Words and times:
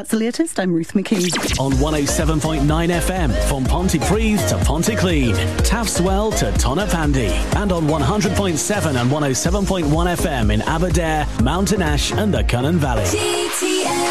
That's 0.00 0.12
the 0.12 0.16
latest. 0.16 0.58
I'm 0.58 0.72
Ruth 0.72 0.94
McKee. 0.94 1.60
On 1.60 1.72
107.9 1.72 2.64
FM 2.64 3.48
from 3.50 3.64
Pontypridd 3.64 4.48
to 4.48 4.54
Pontyclean, 4.64 5.34
Taftswell 5.58 6.34
to 6.38 6.46
Tonypandy, 6.52 7.28
and 7.56 7.70
on 7.70 7.86
100.7 7.86 8.98
and 8.98 9.10
107.1 9.10 10.16
FM 10.16 10.54
in 10.54 10.62
Aberdare, 10.62 11.26
Mountain 11.42 11.82
Ash, 11.82 12.12
and 12.12 12.32
the 12.32 12.42
Cynon 12.44 12.76
Valley. 12.76 13.04
TTFM. 13.04 14.10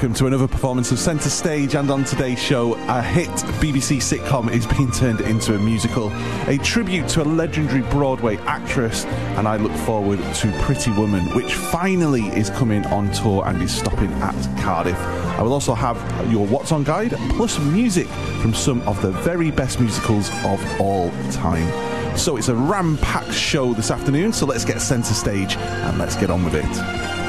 Welcome 0.00 0.14
to 0.14 0.26
another 0.26 0.48
performance 0.48 0.90
of 0.92 0.98
Centre 0.98 1.28
Stage. 1.28 1.74
And 1.74 1.90
on 1.90 2.04
today's 2.04 2.38
show, 2.38 2.72
a 2.88 3.02
hit 3.02 3.28
BBC 3.60 3.98
sitcom 3.98 4.50
is 4.50 4.66
being 4.66 4.90
turned 4.90 5.20
into 5.20 5.54
a 5.54 5.58
musical, 5.58 6.10
a 6.48 6.56
tribute 6.56 7.06
to 7.08 7.22
a 7.22 7.24
legendary 7.24 7.82
Broadway 7.90 8.38
actress, 8.46 9.04
and 9.36 9.46
I 9.46 9.56
look 9.56 9.72
forward 9.84 10.18
to 10.36 10.58
Pretty 10.62 10.90
Woman, 10.92 11.26
which 11.36 11.52
finally 11.52 12.22
is 12.28 12.48
coming 12.48 12.86
on 12.86 13.12
tour 13.12 13.46
and 13.46 13.62
is 13.62 13.76
stopping 13.76 14.10
at 14.22 14.58
Cardiff. 14.62 14.98
I 14.98 15.42
will 15.42 15.52
also 15.52 15.74
have 15.74 15.98
your 16.32 16.46
What's 16.46 16.72
On 16.72 16.82
guide, 16.82 17.12
plus 17.36 17.58
music 17.58 18.06
from 18.40 18.54
some 18.54 18.80
of 18.88 19.02
the 19.02 19.10
very 19.10 19.50
best 19.50 19.80
musicals 19.80 20.30
of 20.46 20.80
all 20.80 21.10
time. 21.30 21.68
So 22.16 22.38
it's 22.38 22.48
a 22.48 22.54
ram 22.54 22.96
packed 23.02 23.34
show 23.34 23.74
this 23.74 23.90
afternoon, 23.90 24.32
so 24.32 24.46
let's 24.46 24.64
get 24.64 24.80
centre 24.80 25.12
stage 25.12 25.56
and 25.56 25.98
let's 25.98 26.16
get 26.16 26.30
on 26.30 26.42
with 26.42 26.54
it. 26.54 27.19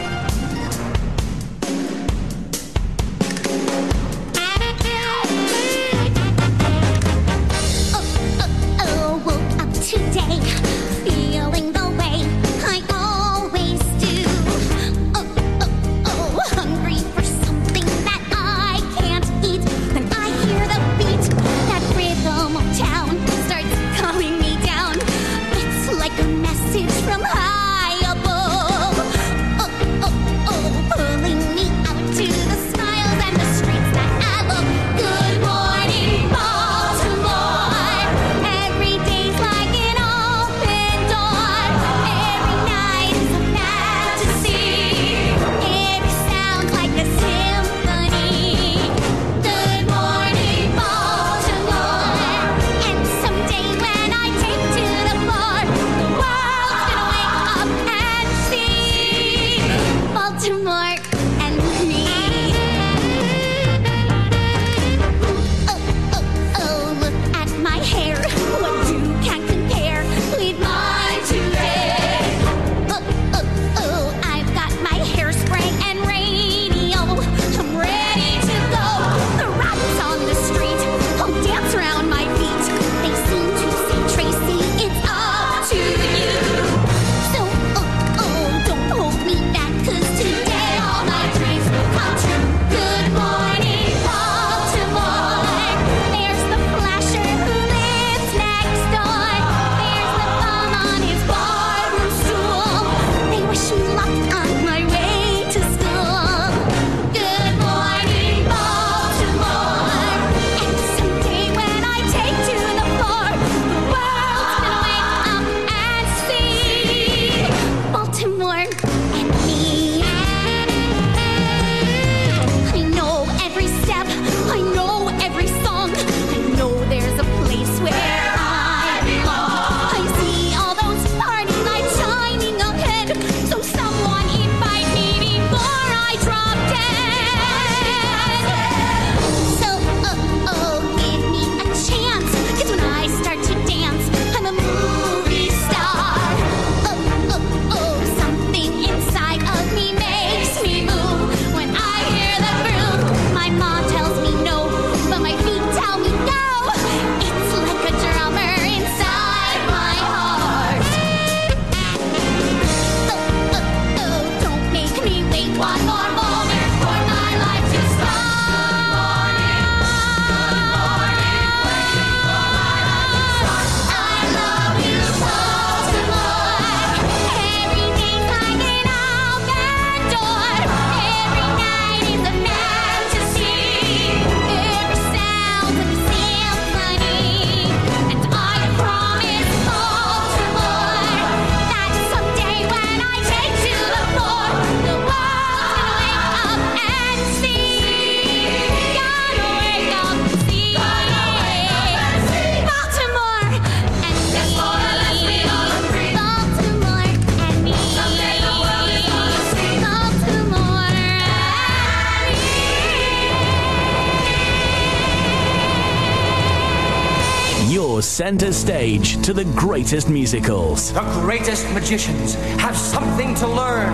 Greatest 219.82 220.10
musicals. 220.10 220.94
The 220.94 221.02
greatest 221.26 221.68
magicians 221.74 222.36
have 222.62 222.78
something 222.78 223.34
to 223.34 223.48
learn 223.48 223.92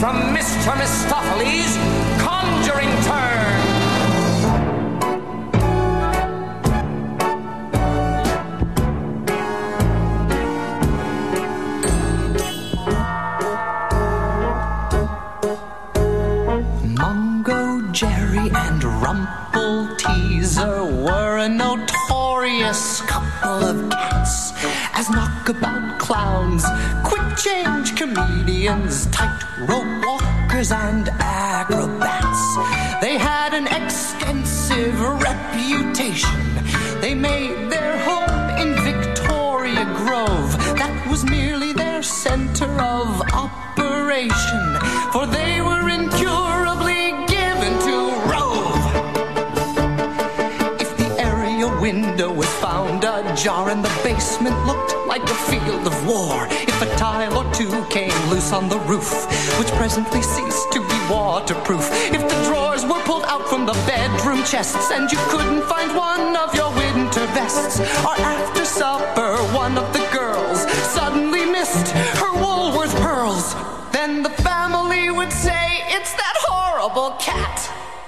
from 0.00 0.16
Mr. 0.34 0.72
Mistoffelees' 0.80 1.65
quick 27.04 27.36
change 27.36 27.96
comedians, 27.96 29.06
tightrope 29.06 30.04
walkers, 30.04 30.72
and 30.72 31.08
acrobats. 31.20 32.56
They 33.00 33.18
had 33.18 33.54
an 33.54 33.66
extensive 33.66 35.00
reputation. 35.00 36.40
They 37.00 37.14
made 37.14 37.70
their 37.70 37.98
home 37.98 38.48
in 38.62 38.74
Victoria 38.82 39.84
Grove. 39.96 40.52
That 40.78 41.06
was 41.10 41.24
merely 41.24 41.72
their 41.72 42.02
center 42.02 42.70
of 42.80 43.20
operation, 43.32 44.78
for 45.12 45.26
they 45.26 45.60
were 45.60 45.75
and 53.46 53.84
the 53.84 54.00
basement 54.02 54.56
looked 54.66 54.96
like 55.06 55.22
a 55.22 55.34
field 55.46 55.86
of 55.86 55.94
war, 56.04 56.48
if 56.50 56.82
a 56.82 56.96
tile 56.96 57.38
or 57.38 57.54
two 57.54 57.70
came 57.90 58.10
loose 58.28 58.52
on 58.52 58.68
the 58.68 58.78
roof, 58.80 59.24
which 59.56 59.68
presently 59.78 60.20
ceased 60.20 60.72
to 60.72 60.80
be 60.80 60.98
waterproof, 61.08 61.88
if 62.12 62.22
the 62.22 62.44
drawers 62.48 62.84
were 62.84 63.00
pulled 63.04 63.22
out 63.26 63.48
from 63.48 63.64
the 63.64 63.72
bedroom 63.86 64.42
chests 64.42 64.90
and 64.90 65.12
you 65.12 65.18
couldn't 65.28 65.62
find 65.62 65.94
one 65.96 66.34
of 66.34 66.52
your 66.56 66.74
winter 66.74 67.24
vests, 67.38 67.78
or 68.04 68.16
after 68.18 68.64
supper 68.64 69.36
one 69.54 69.78
of 69.78 69.92
the 69.92 70.04
girls 70.12 70.68
suddenly 70.90 71.44
missed 71.44 71.92
her 72.18 72.32
Woolworth 72.34 72.96
pearls, 72.96 73.54
then 73.92 74.24
the 74.24 74.34
family 74.42 75.08
would 75.10 75.32
say, 75.32 75.84
It's 75.94 76.12
that 76.14 76.34
horrible 76.48 77.12
cat. 77.20 77.45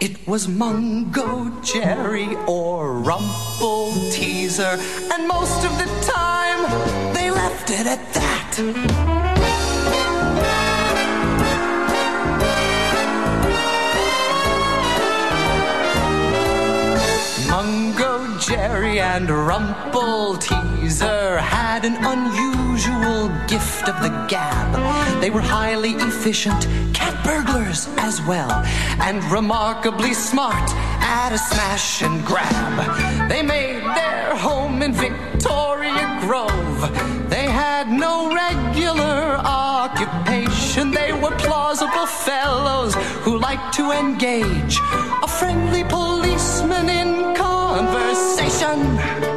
It 0.01 0.29
was 0.29 0.47
Mungo 0.47 1.51
Jerry 1.61 2.37
or 2.47 3.01
Rumple 3.01 3.91
Teaser, 4.13 4.79
and 5.13 5.27
most 5.27 5.65
of 5.65 5.77
the 5.77 5.87
time 6.07 7.13
they 7.15 7.33
left 7.33 7.69
it 7.71 7.85
at 7.85 8.15
that. 8.15 8.59
Mungo 17.51 18.39
Jerry 18.39 19.01
and 19.01 19.29
Rumple 19.29 20.37
Teaser 20.89 21.37
had 21.37 21.85
an 21.85 22.03
unusual 22.03 23.29
gift 23.47 23.91
of 23.91 24.01
the 24.01 24.09
gab. 24.27 25.21
They 25.21 25.29
were 25.29 25.43
highly 25.43 25.91
efficient 25.91 26.67
cat 26.95 27.23
burglars 27.23 27.91
as 27.99 28.23
well, 28.23 28.51
and 28.99 29.23
remarkably 29.25 30.15
smart 30.15 30.71
at 31.03 31.35
a 31.35 31.37
smash 31.37 32.01
and 32.01 32.25
grab. 32.25 33.29
They 33.29 33.43
made 33.43 33.83
their 33.83 34.35
home 34.35 34.81
in 34.81 34.95
Victoria 34.95 36.21
Grove. 36.23 36.81
They 37.29 37.45
had 37.45 37.91
no 37.91 38.35
regular 38.35 39.37
occupation. 39.45 40.91
They 40.91 41.13
were 41.13 41.37
plausible 41.37 42.07
fellows 42.07 42.95
who 43.25 43.39
liked 43.39 43.75
to 43.75 43.91
engage 43.91 44.81
a 45.23 45.29
friendly 45.29 45.85
policeman 45.85 46.89
in 46.89 47.35
conversation. 47.35 49.28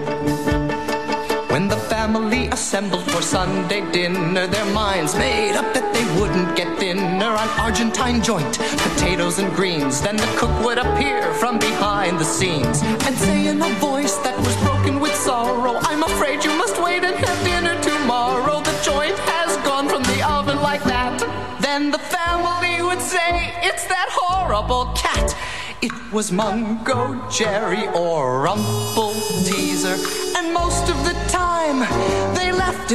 Assembled 2.72 3.04
for 3.12 3.22
Sunday 3.22 3.82
dinner, 3.92 4.48
their 4.48 4.74
minds 4.74 5.14
made 5.18 5.58
up 5.58 5.74
that 5.74 5.94
they 5.94 6.06
wouldn't 6.18 6.56
get 6.56 6.80
dinner 6.80 7.26
on 7.26 7.50
Argentine 7.60 8.24
joint, 8.24 8.60
potatoes 8.60 9.40
and 9.40 9.54
greens. 9.54 10.00
Then 10.02 10.16
the 10.16 10.32
cook 10.40 10.56
would 10.64 10.78
appear 10.78 11.34
from 11.34 11.60
behind 11.60 12.18
the 12.18 12.24
scenes 12.24 12.82
and 13.04 13.14
say 13.18 13.48
in 13.48 13.62
a 13.62 13.68
voice 13.82 14.16
that 14.20 14.38
was 14.40 14.56
broken 14.64 15.02
with 15.02 15.14
sorrow, 15.14 15.80
I'm 15.82 16.04
afraid 16.04 16.46
you 16.46 16.52
must 16.52 16.82
wait 16.82 17.04
and 17.04 17.14
have 17.14 17.40
dinner 17.44 17.76
tomorrow. 17.84 18.62
The 18.62 18.80
joint 18.82 19.20
has 19.28 19.58
gone 19.68 19.90
from 19.90 20.04
the 20.04 20.26
oven 20.26 20.62
like 20.62 20.86
that. 20.86 21.20
Then 21.60 21.92
the 21.92 22.00
family 22.00 22.82
would 22.82 23.02
say, 23.02 23.52
It's 23.68 23.86
that 23.88 24.08
horrible 24.12 24.94
cat. 24.96 25.36
It 25.82 25.92
was 26.14 26.32
Mungo 26.32 27.20
Jerry 27.30 27.90
or 27.90 28.44
Rumple 28.44 29.12
Teaser, 29.44 29.98
and 30.38 30.54
most 30.54 30.88
of 30.90 31.04
the 31.04 31.14
time 31.28 32.41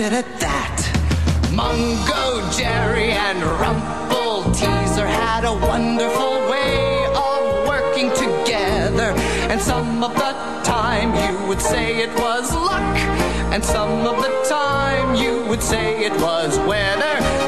at 0.05 0.41
that. 0.41 0.77
Mungo 1.53 2.51
Jerry 2.53 3.13
and 3.13 3.43
Rumple 3.43 4.53
Teaser 4.53 5.07
had 5.07 5.45
a 5.45 5.53
wonderful 5.53 6.35
way 6.51 7.07
of 7.07 7.67
working 7.67 8.11
together, 8.11 9.15
and 9.49 9.59
some 9.59 10.05
of 10.05 10.13
the 10.15 10.33
time 10.65 11.15
you 11.15 11.49
would 11.49 11.63
say 11.63 12.03
it 12.03 12.11
was 12.21 12.55
luck, 12.55 12.99
and 13.55 13.65
some 13.65 14.07
of 14.07 14.17
the 14.23 14.45
time 14.47 15.15
you 15.15 15.45
would 15.49 15.63
say 15.63 16.05
it 16.05 16.13
was 16.21 16.59
weather. 16.61 17.46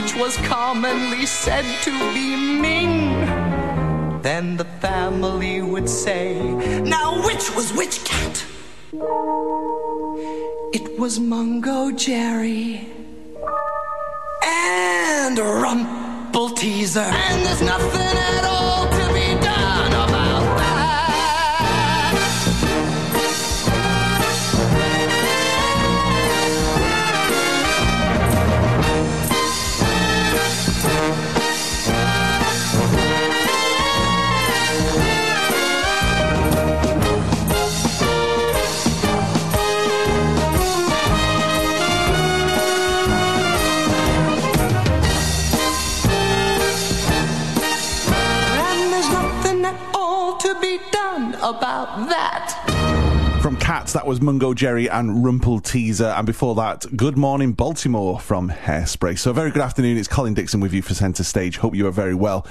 Which 0.00 0.16
was 0.16 0.36
commonly 0.38 1.26
said 1.26 1.64
to 1.82 1.90
be 2.14 2.34
Ming. 2.34 3.20
Then 4.22 4.56
the 4.56 4.64
family 4.64 5.60
would 5.60 5.90
say, 5.90 6.40
Now 6.80 7.22
which 7.26 7.54
was 7.54 7.74
which 7.74 8.02
cat? 8.04 8.44
It 10.72 10.98
was 10.98 11.20
Mungo 11.20 11.90
Jerry 11.90 12.88
and 14.42 15.38
Rumple 15.38 16.48
Teaser. 16.50 17.00
And 17.00 17.44
there's 17.44 17.60
nothing 17.60 18.16
at 18.32 18.44
all 18.44 18.99
Cats, 53.80 53.94
that 53.94 54.06
was 54.06 54.20
Mungo 54.20 54.52
Jerry 54.52 54.90
and 54.90 55.24
Rumple 55.24 55.58
Teaser. 55.58 56.08
And 56.08 56.26
before 56.26 56.54
that, 56.56 56.84
Good 56.96 57.16
Morning 57.16 57.54
Baltimore 57.54 58.20
from 58.20 58.50
Hairspray. 58.50 59.18
So, 59.18 59.32
very 59.32 59.50
good 59.50 59.62
afternoon. 59.62 59.96
It's 59.96 60.06
Colin 60.06 60.34
Dixon 60.34 60.60
with 60.60 60.74
you 60.74 60.82
for 60.82 60.92
Centre 60.92 61.24
Stage. 61.24 61.56
Hope 61.56 61.74
you 61.74 61.86
are 61.86 61.90
very 61.90 62.14
well. 62.14 62.46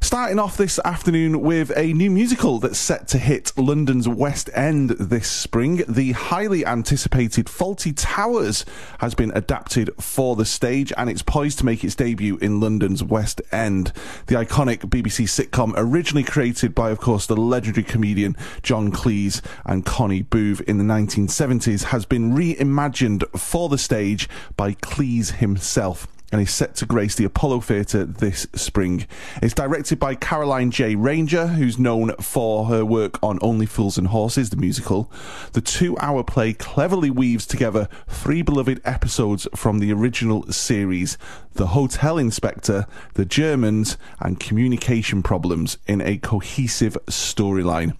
Starting 0.00 0.38
off 0.38 0.56
this 0.56 0.78
afternoon 0.84 1.40
with 1.40 1.72
a 1.76 1.92
new 1.94 2.10
musical 2.10 2.58
that's 2.58 2.78
set 2.78 3.08
to 3.08 3.18
hit 3.18 3.50
London's 3.56 4.06
West 4.06 4.50
End 4.54 4.90
this 4.90 5.28
spring. 5.28 5.82
The 5.88 6.12
highly 6.12 6.64
anticipated 6.66 7.48
Faulty 7.48 7.92
Towers 7.92 8.64
has 9.00 9.14
been 9.14 9.32
adapted 9.34 9.90
for 9.98 10.36
the 10.36 10.44
stage 10.44 10.92
and 10.96 11.08
it's 11.08 11.22
poised 11.22 11.58
to 11.58 11.64
make 11.64 11.82
its 11.82 11.94
debut 11.94 12.36
in 12.38 12.60
London's 12.60 13.02
West 13.02 13.40
End. 13.50 13.92
The 14.26 14.36
iconic 14.36 14.80
BBC 14.80 15.24
sitcom, 15.26 15.72
originally 15.76 16.24
created 16.24 16.74
by, 16.74 16.90
of 16.90 17.00
course, 17.00 17.26
the 17.26 17.36
legendary 17.36 17.84
comedian 17.84 18.36
John 18.62 18.92
Cleese 18.92 19.40
and 19.64 19.86
Connie 19.86 20.22
Booth 20.22 20.60
in 20.62 20.78
the 20.78 20.84
1970s, 20.84 21.84
has 21.84 22.04
been 22.04 22.32
reimagined 22.32 23.24
for 23.38 23.68
the 23.68 23.78
stage 23.78 24.28
by 24.56 24.74
Cleese 24.74 25.36
himself. 25.36 26.06
And 26.36 26.46
is 26.46 26.52
set 26.52 26.74
to 26.74 26.84
grace 26.84 27.14
the 27.14 27.24
Apollo 27.24 27.62
Theatre 27.62 28.04
this 28.04 28.46
spring. 28.54 29.06
It's 29.40 29.54
directed 29.54 29.98
by 29.98 30.14
Caroline 30.14 30.70
J. 30.70 30.94
Ranger, 30.94 31.46
who's 31.46 31.78
known 31.78 32.14
for 32.16 32.66
her 32.66 32.84
work 32.84 33.18
on 33.22 33.38
Only 33.40 33.64
Fools 33.64 33.96
and 33.96 34.08
Horses, 34.08 34.50
the 34.50 34.58
musical. 34.58 35.10
The 35.54 35.62
two 35.62 35.96
hour 35.96 36.22
play 36.22 36.52
cleverly 36.52 37.08
weaves 37.08 37.46
together 37.46 37.88
three 38.06 38.42
beloved 38.42 38.82
episodes 38.84 39.48
from 39.56 39.78
the 39.78 39.90
original 39.94 40.42
series 40.52 41.16
The 41.54 41.68
Hotel 41.68 42.18
Inspector, 42.18 42.84
The 43.14 43.24
Germans, 43.24 43.96
and 44.20 44.38
Communication 44.38 45.22
Problems 45.22 45.78
in 45.86 46.02
a 46.02 46.18
cohesive 46.18 46.98
storyline. 47.06 47.96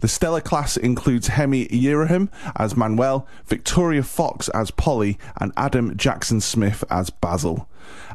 The 0.00 0.08
stellar 0.08 0.40
class 0.40 0.76
includes 0.76 1.28
Hemi 1.28 1.66
Yurahim 1.68 2.30
as 2.56 2.76
Manuel, 2.76 3.26
Victoria 3.46 4.02
Fox 4.02 4.48
as 4.50 4.70
Polly, 4.70 5.18
and 5.38 5.52
Adam 5.56 5.96
Jackson 5.96 6.40
Smith 6.40 6.82
as 6.90 7.10
Basil. 7.10 7.68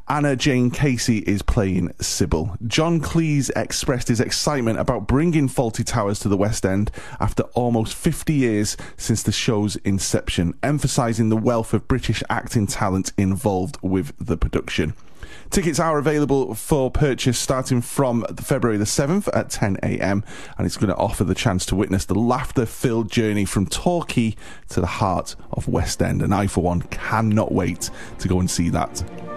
Anna 0.08 0.36
Jane 0.36 0.70
Casey 0.70 1.20
is 1.20 1.42
playing 1.42 1.92
Sybil. 2.00 2.56
John 2.68 3.01
Cleese 3.01 3.50
expressed 3.56 4.08
his 4.08 4.20
excitement 4.20 4.80
about 4.80 5.08
bringing 5.08 5.48
Faulty 5.48 5.84
Towers 5.84 6.20
to 6.20 6.30
the 6.30 6.38
West 6.38 6.65
End 6.65 6.92
after 7.20 7.44
almost 7.54 7.96
50 7.96 8.34
years 8.34 8.77
since 8.98 9.24
the 9.24 9.32
show's 9.32 9.75
inception, 9.77 10.54
emphasising 10.62 11.30
the 11.30 11.38
wealth 11.38 11.74
of 11.74 11.88
British 11.88 12.24
acting 12.30 12.68
talent 12.68 13.13
involved 13.18 13.77
with 13.82 14.13
the 14.20 14.38
production. 14.38 14.94
Tickets 15.49 15.79
are 15.79 15.97
available 15.97 16.53
for 16.53 16.91
purchase 16.91 17.39
starting 17.39 17.81
from 17.81 18.25
February 18.35 18.77
the 18.77 18.85
7th 18.85 19.29
at 19.33 19.49
10am, 19.49 20.23
and 20.57 20.65
it's 20.65 20.77
going 20.77 20.89
to 20.89 20.95
offer 20.95 21.23
the 21.23 21.35
chance 21.35 21.65
to 21.67 21.75
witness 21.75 22.05
the 22.05 22.15
laughter 22.15 22.65
filled 22.65 23.09
journey 23.11 23.45
from 23.45 23.65
Torquay 23.65 24.35
to 24.69 24.81
the 24.81 24.87
heart 24.87 25.35
of 25.51 25.67
West 25.67 26.01
End. 26.01 26.21
And 26.21 26.33
I, 26.33 26.47
for 26.47 26.61
one, 26.61 26.81
cannot 26.83 27.51
wait 27.51 27.89
to 28.19 28.27
go 28.27 28.39
and 28.39 28.49
see 28.49 28.69
that. 28.69 29.35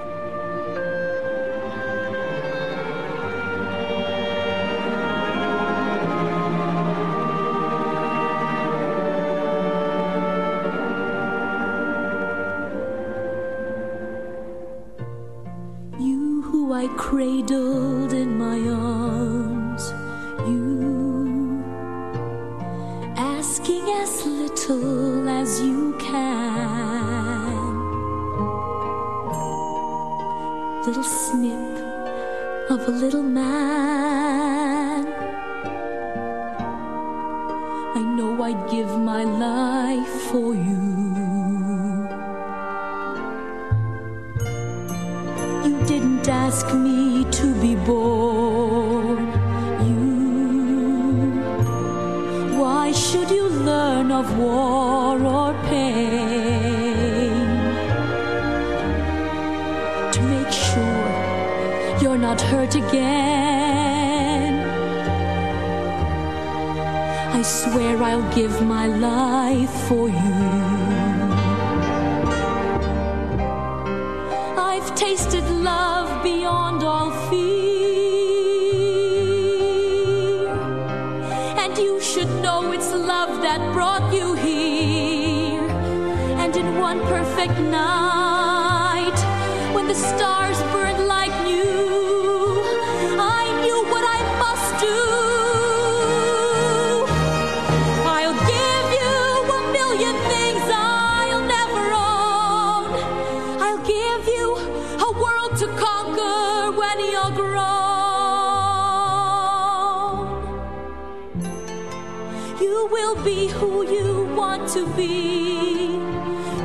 Will 112.91 113.17
be 113.23 113.49
who 113.49 113.83
you 113.87 114.25
want 114.37 114.69
to 114.71 114.87
be. 114.95 115.99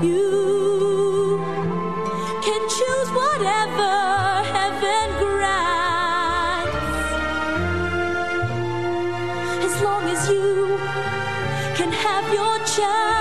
You 0.02 1.40
can 2.46 2.62
choose 2.78 3.10
whatever 3.20 3.94
heaven 4.56 5.08
grants. 5.22 6.76
As 9.68 9.76
long 9.82 10.04
as 10.16 10.30
you 10.30 10.78
can 11.78 11.92
have 11.92 12.26
your 12.40 12.58
chance. 12.76 13.14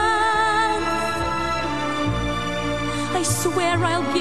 I 3.21 3.23
swear 3.25 3.77
I'll 3.85 4.12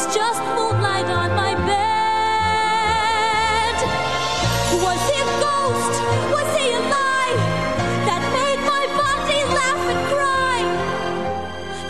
there's 0.00 0.14
just 0.14 0.40
moonlight 0.56 1.06
on 1.06 1.34
my 1.34 1.54
bed. 1.66 1.76
Was 4.82 5.00
he 5.10 5.16
a 5.20 5.24
ghost? 5.44 5.94
Was 6.32 6.48
he 6.56 6.66
a 6.72 6.80
lie 6.96 7.36
that 8.08 8.22
made 8.32 8.60
my 8.64 8.84
body 8.96 9.40
laugh 9.58 9.84
and 9.92 10.02
cry? 10.12 10.60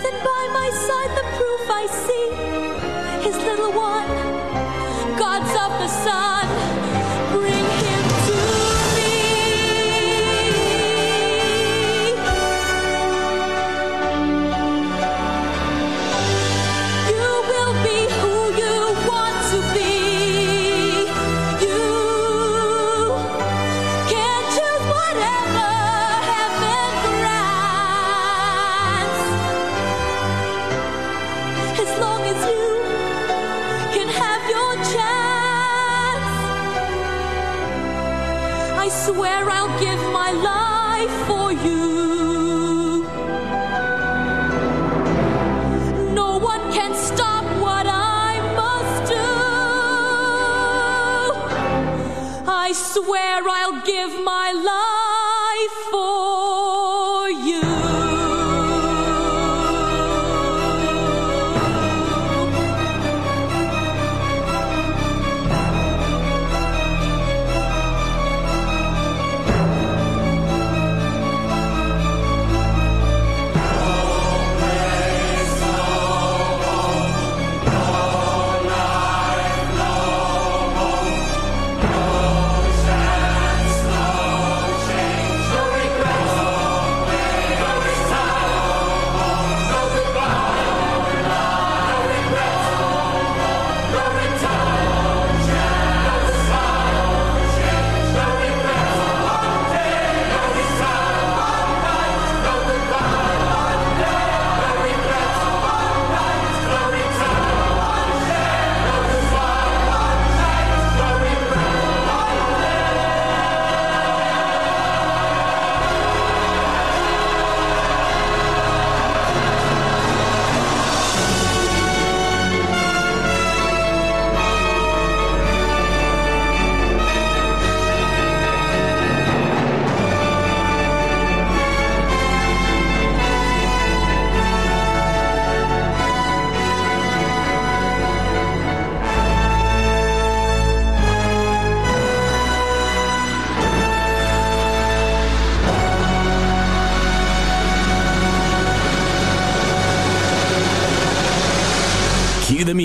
Then 0.02 0.16
by 0.24 0.42
my 0.52 0.70
side, 0.86 1.12
the 1.20 1.26
proof 1.38 1.62
I 1.70 1.86
see 2.04 2.26
his 3.26 3.36
little 3.44 3.72
God's 5.18 5.54
the 5.78 6.29
Swear 53.10 53.42
I'll 53.48 53.69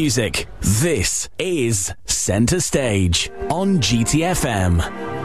music. 0.05 0.45
This 0.61 1.29
is 1.39 1.91
Centre 2.05 2.59
Stage 2.59 3.31
on 3.49 3.79
GTFM. 3.79 5.24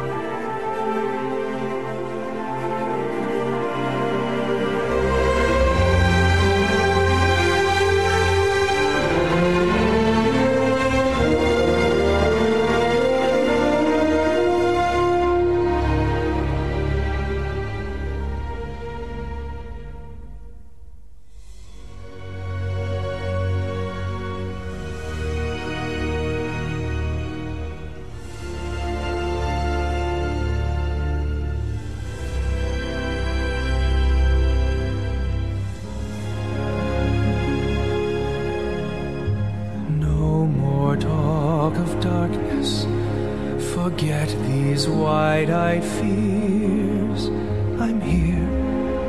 wide-eyed 45.50 45.84
fears. 45.84 47.28
I'm 47.80 48.00
here, 48.00 48.48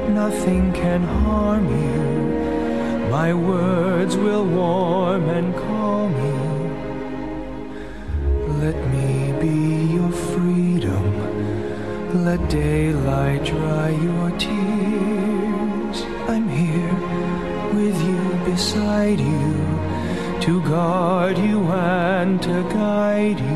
nothing 0.10 0.74
can 0.74 1.04
harm 1.04 1.66
you. 1.68 3.10
My 3.12 3.34
words 3.34 4.18
will 4.18 4.46
warm 4.46 5.30
and 5.30 5.54
calm 5.56 6.14
you. 6.28 6.42
Let 8.64 8.78
me 8.94 9.34
be 9.40 9.94
your 9.94 10.12
freedom. 10.12 11.06
Let 12.26 12.50
daylight 12.50 13.44
dry 13.46 13.90
your 13.90 14.30
tears. 14.40 15.98
I'm 16.28 16.48
here 16.50 16.96
with 17.76 17.98
you, 18.10 18.22
beside 18.52 19.20
you, 19.20 19.54
to 20.42 20.62
guard 20.64 21.38
you 21.38 21.60
and 21.72 22.42
to 22.42 22.64
guide 22.74 23.40
you. 23.40 23.51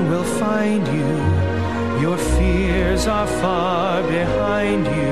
will 0.00 0.24
find 0.24 0.86
you. 0.88 1.10
Your 2.00 2.16
fears 2.16 3.06
are 3.06 3.26
far 3.26 4.02
behind 4.02 4.86
you. 4.86 5.11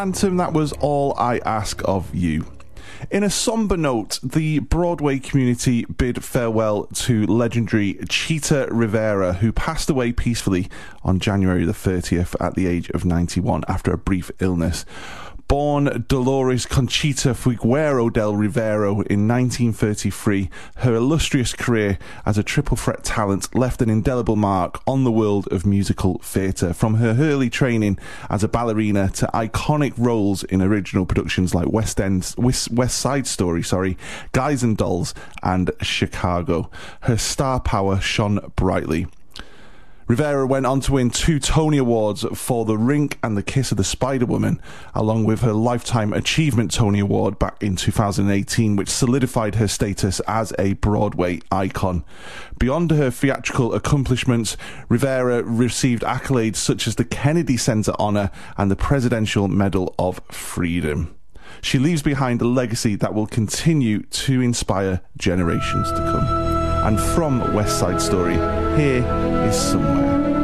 Phantom, 0.00 0.38
that 0.38 0.54
was 0.54 0.72
all 0.80 1.12
I 1.18 1.40
ask 1.44 1.82
of 1.84 2.14
you. 2.14 2.46
In 3.10 3.22
a 3.22 3.28
somber 3.28 3.76
note, 3.76 4.18
the 4.22 4.60
Broadway 4.60 5.18
community 5.18 5.84
bid 5.84 6.24
farewell 6.24 6.84
to 6.84 7.26
legendary 7.26 7.98
Cheetah 8.08 8.68
Rivera, 8.70 9.34
who 9.34 9.52
passed 9.52 9.90
away 9.90 10.12
peacefully 10.12 10.70
on 11.02 11.18
January 11.18 11.66
the 11.66 11.72
30th 11.72 12.34
at 12.40 12.54
the 12.54 12.66
age 12.66 12.88
of 12.92 13.04
91 13.04 13.62
after 13.68 13.92
a 13.92 13.98
brief 13.98 14.30
illness. 14.40 14.86
Born 15.50 16.04
Dolores 16.06 16.64
Conchita 16.64 17.34
Figueroa 17.34 18.12
del 18.12 18.36
Rivero 18.36 19.00
in 19.00 19.26
1933, 19.26 20.48
her 20.76 20.94
illustrious 20.94 21.54
career 21.54 21.98
as 22.24 22.38
a 22.38 22.44
triple 22.44 22.76
threat 22.76 23.02
talent 23.02 23.52
left 23.52 23.82
an 23.82 23.90
indelible 23.90 24.36
mark 24.36 24.80
on 24.86 25.02
the 25.02 25.10
world 25.10 25.48
of 25.50 25.66
musical 25.66 26.20
theatre, 26.22 26.72
from 26.72 26.94
her 26.94 27.16
early 27.18 27.50
training 27.50 27.98
as 28.28 28.44
a 28.44 28.48
ballerina 28.48 29.08
to 29.08 29.26
iconic 29.34 29.92
roles 29.96 30.44
in 30.44 30.62
original 30.62 31.04
productions 31.04 31.52
like 31.52 31.66
West 31.66 32.00
End, 32.00 32.32
West, 32.38 32.70
West 32.70 33.00
Side 33.00 33.26
Story, 33.26 33.64
sorry, 33.64 33.98
Guys 34.30 34.62
and 34.62 34.76
Dolls, 34.76 35.14
and 35.42 35.72
Chicago. 35.82 36.70
Her 37.00 37.18
star 37.18 37.58
power 37.58 38.00
shone 38.00 38.38
brightly. 38.54 39.08
Rivera 40.10 40.44
went 40.44 40.66
on 40.66 40.80
to 40.80 40.94
win 40.94 41.10
two 41.10 41.38
Tony 41.38 41.78
Awards 41.78 42.26
for 42.34 42.64
The 42.64 42.76
Rink 42.76 43.16
and 43.22 43.36
The 43.36 43.44
Kiss 43.44 43.70
of 43.70 43.76
the 43.76 43.84
Spider 43.84 44.26
Woman, 44.26 44.60
along 44.92 45.22
with 45.22 45.42
her 45.42 45.52
Lifetime 45.52 46.12
Achievement 46.12 46.72
Tony 46.72 46.98
Award 46.98 47.38
back 47.38 47.62
in 47.62 47.76
2018, 47.76 48.74
which 48.74 48.88
solidified 48.88 49.54
her 49.54 49.68
status 49.68 50.18
as 50.26 50.52
a 50.58 50.72
Broadway 50.72 51.42
icon. 51.52 52.02
Beyond 52.58 52.90
her 52.90 53.12
theatrical 53.12 53.72
accomplishments, 53.72 54.56
Rivera 54.88 55.44
received 55.44 56.02
accolades 56.02 56.56
such 56.56 56.88
as 56.88 56.96
the 56.96 57.04
Kennedy 57.04 57.56
Center 57.56 57.92
Honor 57.96 58.32
and 58.56 58.68
the 58.68 58.74
Presidential 58.74 59.46
Medal 59.46 59.94
of 59.96 60.20
Freedom. 60.28 61.14
She 61.62 61.78
leaves 61.78 62.02
behind 62.02 62.42
a 62.42 62.48
legacy 62.48 62.96
that 62.96 63.14
will 63.14 63.28
continue 63.28 64.02
to 64.02 64.40
inspire 64.40 65.02
generations 65.16 65.88
to 65.92 65.98
come. 65.98 66.50
And 66.84 66.98
from 66.98 67.54
West 67.54 67.78
Side 67.78 68.00
Story, 68.00 68.34
here 68.76 69.04
is 69.48 69.56
Somewhere. 69.56 70.39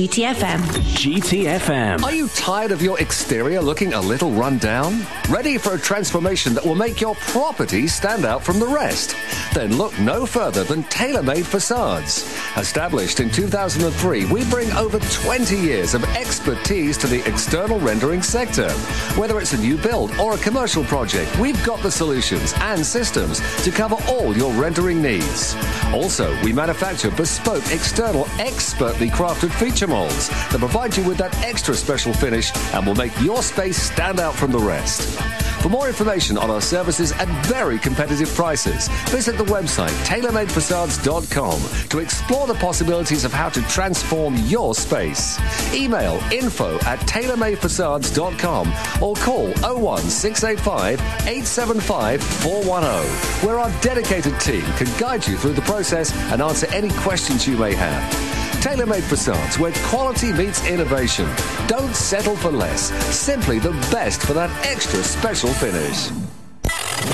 GTFM. 0.00 0.60
GTFM. 0.96 2.02
Are 2.02 2.14
you 2.14 2.28
tired 2.28 2.70
of 2.70 2.80
your 2.80 2.98
exterior 3.00 3.60
looking 3.60 3.92
a 3.92 4.00
little 4.00 4.30
run 4.30 4.56
down? 4.56 5.02
Ready 5.28 5.58
for 5.58 5.74
a 5.74 5.78
transformation 5.78 6.54
that 6.54 6.64
will 6.64 6.74
make 6.74 7.02
your 7.02 7.14
property 7.16 7.86
stand 7.86 8.24
out 8.24 8.42
from 8.42 8.58
the 8.58 8.66
rest? 8.66 9.14
Then 9.52 9.76
look 9.76 9.98
no 9.98 10.24
further 10.24 10.64
than 10.64 10.84
TaylorMade 10.84 11.44
Facades. 11.44 12.34
Established 12.56 13.20
in 13.20 13.28
2003, 13.28 14.24
we 14.24 14.42
bring 14.44 14.72
over 14.72 14.98
20 14.98 15.58
years 15.58 15.92
of 15.92 16.02
expertise 16.16 16.96
to 16.96 17.06
the 17.06 17.22
external 17.28 17.78
rendering 17.78 18.22
sector. 18.22 18.70
Whether 19.18 19.38
it's 19.38 19.52
a 19.52 19.58
new 19.58 19.76
build 19.76 20.12
or 20.18 20.32
a 20.32 20.38
commercial 20.38 20.84
project, 20.84 21.38
we've 21.38 21.62
got 21.66 21.82
the 21.82 21.90
solutions 21.90 22.54
and 22.60 22.84
systems 22.86 23.40
to 23.64 23.70
cover 23.70 23.96
all 24.08 24.34
your 24.34 24.50
rendering 24.54 25.02
needs. 25.02 25.54
Also, 25.92 26.34
we 26.42 26.54
manufacture 26.54 27.10
bespoke 27.10 27.70
external 27.70 28.26
expertly 28.38 29.10
crafted 29.10 29.52
feature 29.52 29.89
molds 29.90 30.28
that 30.28 30.58
provide 30.58 30.96
you 30.96 31.04
with 31.04 31.18
that 31.18 31.36
extra 31.42 31.74
special 31.74 32.14
finish 32.14 32.50
and 32.72 32.86
will 32.86 32.94
make 32.94 33.12
your 33.20 33.42
space 33.42 33.76
stand 33.76 34.20
out 34.20 34.34
from 34.34 34.52
the 34.52 34.58
rest. 34.58 35.20
For 35.60 35.68
more 35.68 35.88
information 35.88 36.38
on 36.38 36.50
our 36.50 36.62
services 36.62 37.12
at 37.12 37.28
very 37.44 37.78
competitive 37.78 38.32
prices, 38.34 38.88
visit 39.10 39.36
the 39.36 39.44
website 39.44 39.90
tailormadefacades.com 40.06 41.88
to 41.90 41.98
explore 41.98 42.46
the 42.46 42.54
possibilities 42.54 43.24
of 43.24 43.32
how 43.34 43.50
to 43.50 43.60
transform 43.68 44.36
your 44.46 44.74
space. 44.74 45.38
Email 45.74 46.14
info 46.32 46.76
at 46.86 46.98
tailormadefacades.com 47.00 48.68
or 49.02 49.14
call 49.16 49.48
01685 49.60 50.98
875 51.28 52.22
410, 52.22 53.46
where 53.46 53.58
our 53.58 53.70
dedicated 53.82 54.40
team 54.40 54.64
can 54.78 54.88
guide 54.98 55.26
you 55.26 55.36
through 55.36 55.52
the 55.52 55.62
process 55.62 56.14
and 56.32 56.40
answer 56.40 56.66
any 56.72 56.90
questions 57.00 57.46
you 57.46 57.58
may 57.58 57.74
have. 57.74 58.39
TaylorMade 58.62 59.02
Facades, 59.02 59.58
where 59.58 59.72
quality 59.84 60.32
meets 60.32 60.66
innovation. 60.68 61.28
Don't 61.66 61.94
settle 61.94 62.36
for 62.36 62.50
less. 62.50 62.92
Simply 63.14 63.58
the 63.58 63.72
best 63.90 64.22
for 64.22 64.32
that 64.34 64.50
extra 64.66 65.02
special 65.02 65.52
finish. 65.54 66.10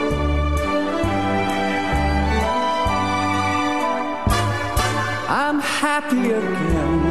happy 5.81 6.29
again. 6.29 7.01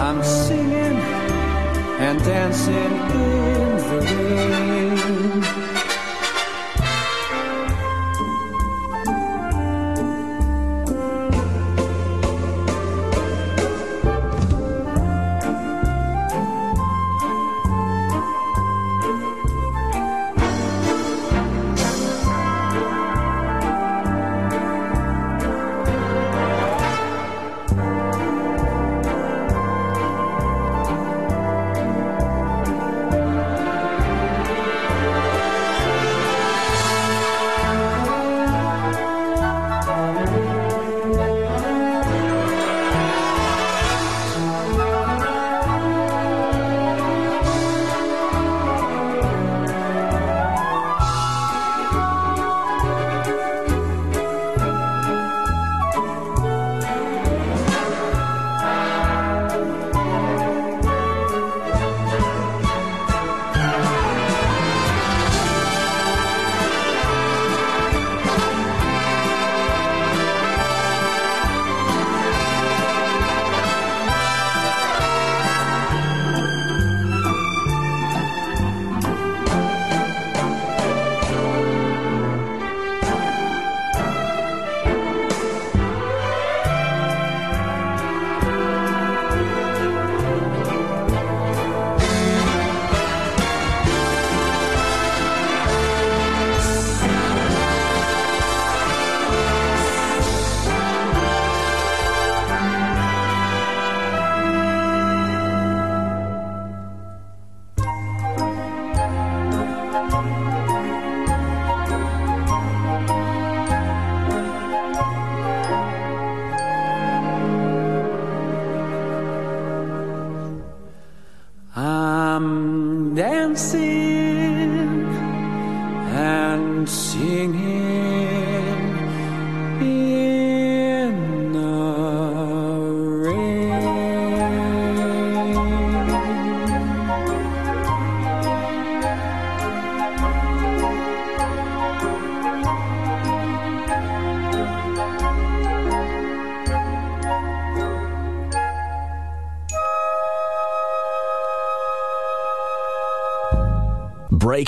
I'm 0.00 0.20
singing 0.24 0.98
and 2.06 2.18
dancing 2.24 2.74
in 2.74 3.76
the 3.86 3.98
rain. 4.10 5.61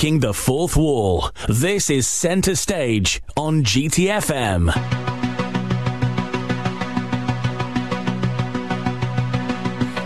Breaking 0.05 0.21
the 0.21 0.35
fourth 0.35 0.77
wall. 0.77 1.31
This 1.49 1.89
is 1.89 2.07
Center 2.07 2.57
Stage 2.57 3.23
on 3.39 3.65
GTFM. 3.65 4.69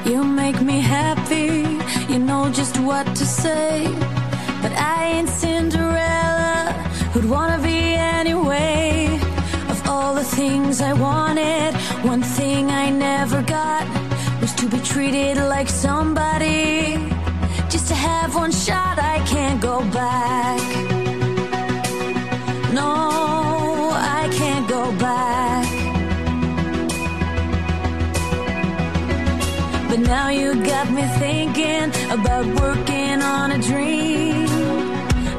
You 0.06 0.22
make 0.22 0.60
me 0.62 0.78
happy, 0.78 1.66
you 2.12 2.20
know 2.20 2.48
just 2.48 2.78
what 2.78 3.06
to 3.06 3.26
say. 3.26 3.92
But 4.62 4.70
I 4.70 5.14
ain't 5.14 5.28
Cinderella, 5.30 6.72
who'd 7.12 7.28
wanna 7.28 7.60
be 7.60 7.96
anyway. 7.96 9.18
Of 9.68 9.84
all 9.88 10.14
the 10.14 10.22
things 10.22 10.80
I 10.80 10.92
wanted, 10.92 11.74
one 12.04 12.22
thing 12.22 12.70
I 12.70 12.90
never 12.90 13.42
got 13.42 13.84
was 14.40 14.54
to 14.60 14.68
be 14.68 14.78
treated 14.78 15.38
like 15.38 15.68
somebody. 15.68 17.07
Have 18.28 18.36
one 18.36 18.52
shot, 18.52 18.98
I 18.98 19.24
can't 19.24 19.58
go 19.58 19.80
back. 19.90 20.60
No, 22.74 23.90
I 23.94 24.28
can't 24.30 24.68
go 24.68 24.92
back. 24.98 25.66
But 29.88 30.00
now 30.00 30.28
you 30.28 30.62
got 30.62 30.90
me 30.90 31.04
thinking 31.24 31.88
about 32.10 32.44
working 32.60 33.22
on 33.22 33.52
a 33.52 33.58
dream. 33.62 34.46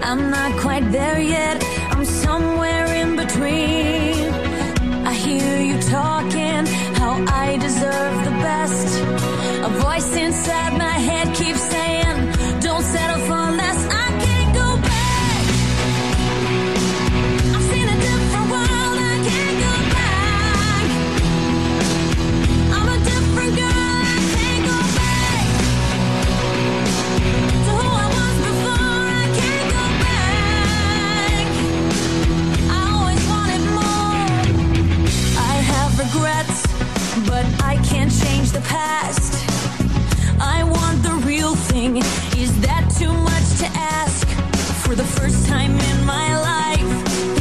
I'm 0.02 0.32
not 0.32 0.60
quite 0.60 0.92
there 0.92 1.20
yet, 1.20 1.64
I'm 1.92 2.04
somewhere 2.06 2.88
in 3.02 3.16
between. 3.16 4.34
I 5.06 5.14
hear 5.14 5.62
you 5.62 5.80
talking, 5.84 6.66
how 7.00 7.24
I 7.46 7.58
deserve 7.58 8.16
the 8.26 8.36
best. 8.48 8.88
A 9.68 9.70
voice 9.86 10.16
inside 10.16 10.74
my 10.76 10.99
but 37.40 37.64
I 37.64 37.78
can't 37.84 38.12
change 38.12 38.52
the 38.52 38.60
past. 38.62 39.34
I 40.42 40.64
want 40.64 41.02
the 41.04 41.16
real 41.26 41.56
thing. 41.56 41.98
Is 42.44 42.52
that 42.62 42.84
too 43.00 43.14
much 43.30 43.48
to 43.62 43.68
ask? 43.78 44.28
For 44.84 44.94
the 44.94 45.06
first 45.18 45.48
time 45.48 45.72
in 45.72 46.06
my 46.06 46.28
life, 46.52 46.92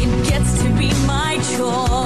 it 0.03 0.11
gets 0.31 0.51
to 0.63 0.69
be 0.79 0.91
my 1.07 1.41
choice. 1.57 1.98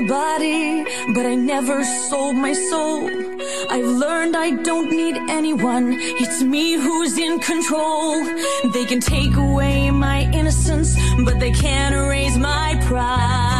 My 0.00 0.06
body, 0.06 0.84
but 1.14 1.24
I 1.24 1.34
never 1.34 1.82
sold 1.82 2.36
my 2.36 2.52
soul. 2.52 3.08
I've 3.70 3.86
learned 3.86 4.36
I 4.36 4.50
don't 4.50 4.90
need 4.90 5.16
anyone, 5.30 5.96
it's 6.22 6.42
me 6.42 6.74
who's 6.74 7.16
in 7.16 7.40
control. 7.40 8.22
They 8.74 8.84
can 8.84 9.00
take 9.00 9.34
away 9.36 9.90
my 9.90 10.30
innocence, 10.34 10.94
but 11.24 11.40
they 11.40 11.52
can't 11.52 11.94
erase 11.94 12.36
my 12.36 12.78
pride. 12.86 13.55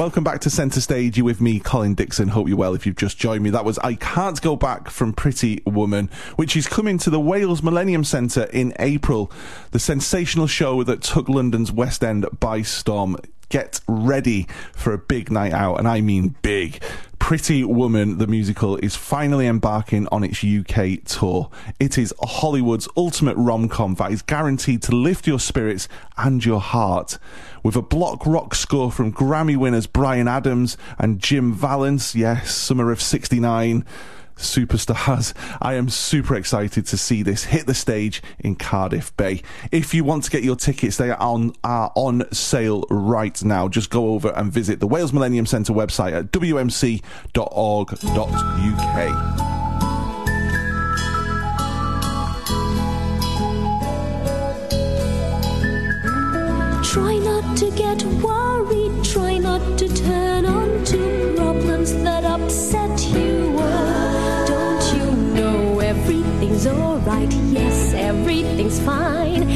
Welcome 0.00 0.24
back 0.24 0.40
to 0.40 0.48
Centre 0.50 0.80
Stage. 0.80 1.18
You 1.18 1.26
with 1.26 1.42
me, 1.42 1.60
Colin 1.60 1.94
Dixon. 1.94 2.28
Hope 2.28 2.48
you're 2.48 2.56
well 2.56 2.72
if 2.72 2.86
you've 2.86 2.96
just 2.96 3.18
joined 3.18 3.42
me. 3.42 3.50
That 3.50 3.66
was 3.66 3.78
I 3.80 3.96
Can't 3.96 4.40
Go 4.40 4.56
Back 4.56 4.88
from 4.88 5.12
Pretty 5.12 5.60
Woman, 5.66 6.08
which 6.36 6.56
is 6.56 6.66
coming 6.66 6.96
to 7.00 7.10
the 7.10 7.20
Wales 7.20 7.62
Millennium 7.62 8.04
Centre 8.04 8.44
in 8.44 8.72
April. 8.78 9.30
The 9.72 9.78
sensational 9.78 10.46
show 10.46 10.82
that 10.84 11.02
took 11.02 11.28
London's 11.28 11.70
West 11.70 12.02
End 12.02 12.24
by 12.40 12.62
storm. 12.62 13.18
Get 13.50 13.82
ready 13.86 14.46
for 14.72 14.94
a 14.94 14.98
big 14.98 15.30
night 15.30 15.52
out, 15.52 15.74
and 15.74 15.86
I 15.86 16.00
mean 16.00 16.34
big. 16.40 16.82
Pretty 17.20 17.62
Woman, 17.62 18.18
the 18.18 18.26
musical, 18.26 18.76
is 18.78 18.96
finally 18.96 19.46
embarking 19.46 20.08
on 20.10 20.24
its 20.24 20.42
UK 20.42 21.04
tour. 21.04 21.48
It 21.78 21.96
is 21.96 22.12
Hollywood's 22.20 22.88
ultimate 22.96 23.36
rom 23.36 23.68
com 23.68 23.94
that 23.94 24.10
is 24.10 24.22
guaranteed 24.22 24.82
to 24.82 24.96
lift 24.96 25.28
your 25.28 25.38
spirits 25.38 25.86
and 26.16 26.44
your 26.44 26.60
heart. 26.60 27.18
With 27.62 27.76
a 27.76 27.82
block 27.82 28.26
rock 28.26 28.56
score 28.56 28.90
from 28.90 29.12
Grammy 29.12 29.56
winners 29.56 29.86
Bryan 29.86 30.26
Adams 30.26 30.76
and 30.98 31.20
Jim 31.20 31.54
Vallance, 31.54 32.16
yes, 32.16 32.52
Summer 32.52 32.90
of 32.90 33.00
69 33.00 33.84
superstars. 34.40 35.34
I 35.60 35.74
am 35.74 35.88
super 35.88 36.34
excited 36.34 36.86
to 36.86 36.96
see 36.96 37.22
this 37.22 37.44
hit 37.44 37.66
the 37.66 37.74
stage 37.74 38.22
in 38.38 38.56
Cardiff 38.56 39.16
Bay. 39.16 39.42
If 39.70 39.94
you 39.94 40.04
want 40.04 40.24
to 40.24 40.30
get 40.30 40.42
your 40.42 40.56
tickets, 40.56 40.96
they 40.96 41.10
are 41.10 41.20
on 41.20 41.52
are 41.62 41.92
on 41.94 42.30
sale 42.32 42.84
right 42.90 43.42
now. 43.44 43.68
Just 43.68 43.90
go 43.90 44.14
over 44.14 44.30
and 44.30 44.52
visit 44.52 44.80
the 44.80 44.86
Wales 44.86 45.12
Millennium 45.12 45.46
Centre 45.46 45.72
website 45.72 46.12
at 46.12 46.32
wmc.org.uk. 46.32 47.00
Try 56.84 57.18
not 57.18 57.56
to 57.58 57.70
get 57.76 58.02
worried, 58.02 58.49
alright? 66.70 67.32
Yes, 67.32 67.94
everything's 67.94 68.80
fine. 68.80 69.48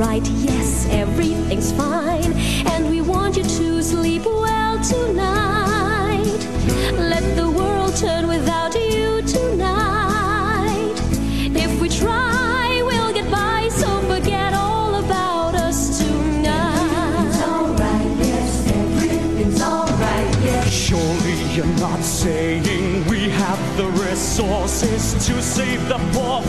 Alright? 0.00 0.26
Yes, 0.28 0.86
everything's 0.90 1.72
fine. 1.72 2.32
And 2.66 2.88
we 2.88 3.00
want 3.00 3.36
you 3.36 3.42
to 3.42 3.82
sleep 3.82 4.24
well 4.24 4.78
tonight. 4.82 6.38
Let 6.98 7.24
the 7.36 7.50
world 7.50 7.96
turn 7.96 8.28
without 8.28 8.74
you 8.74 9.22
tonight. 9.22 10.94
If 11.56 11.80
we 11.80 11.88
try, 11.88 12.82
we'll 12.84 13.12
get 13.12 13.30
by, 13.30 13.68
so 13.70 13.88
forget 14.02 14.54
all 14.54 14.94
about 14.96 15.54
us 15.54 15.98
tonight. 15.98 17.26
It's 17.26 17.42
alright, 17.42 18.18
yes, 18.18 18.68
everything's 18.68 19.60
alright, 19.62 20.36
yes. 20.44 20.72
Surely 20.72 21.42
you're 21.54 21.78
not 21.80 22.00
saying 22.00 23.04
we 23.08 23.30
have 23.30 23.76
the 23.76 23.86
resources 24.08 25.14
to 25.26 25.42
save 25.42 25.88
the 25.88 25.98
poor 26.12 26.42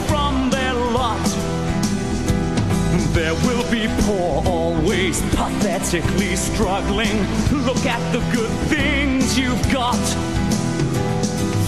There 3.19 3.33
will 3.33 3.69
be 3.69 3.85
poor 4.03 4.41
always 4.45 5.19
pathetically 5.35 6.37
struggling. 6.37 7.19
Look 7.51 7.85
at 7.85 7.99
the 8.13 8.19
good 8.33 8.49
things 8.69 9.37
you've 9.37 9.61
got. 9.73 9.99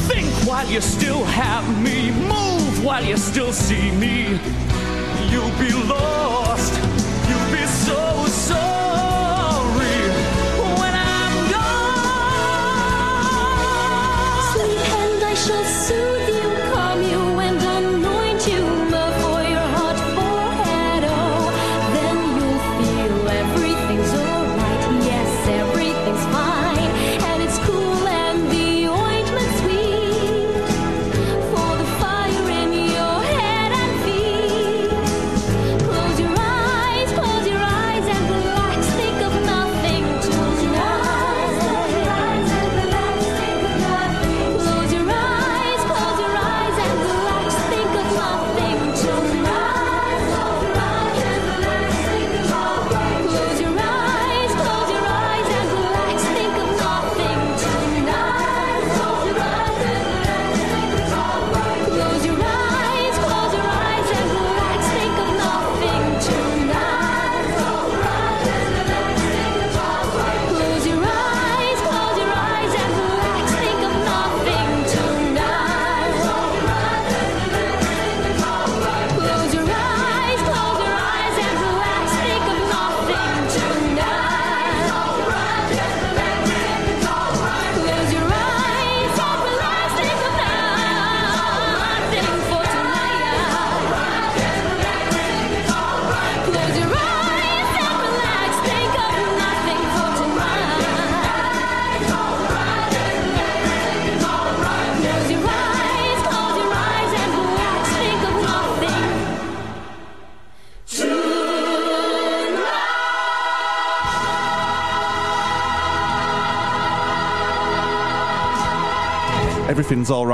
Think 0.07 0.29
while 0.47 0.65
you 0.71 0.79
still 0.79 1.25
have 1.25 1.65
me. 1.83 2.11
Move 2.11 2.85
while 2.85 3.03
you 3.03 3.17
still 3.17 3.51
see 3.51 3.91
me. 3.91 4.39
You'll 5.29 5.57
be 5.59 5.73
lost. 5.89 6.73
You'll 7.27 7.51
be 7.51 7.65
so 7.67 8.30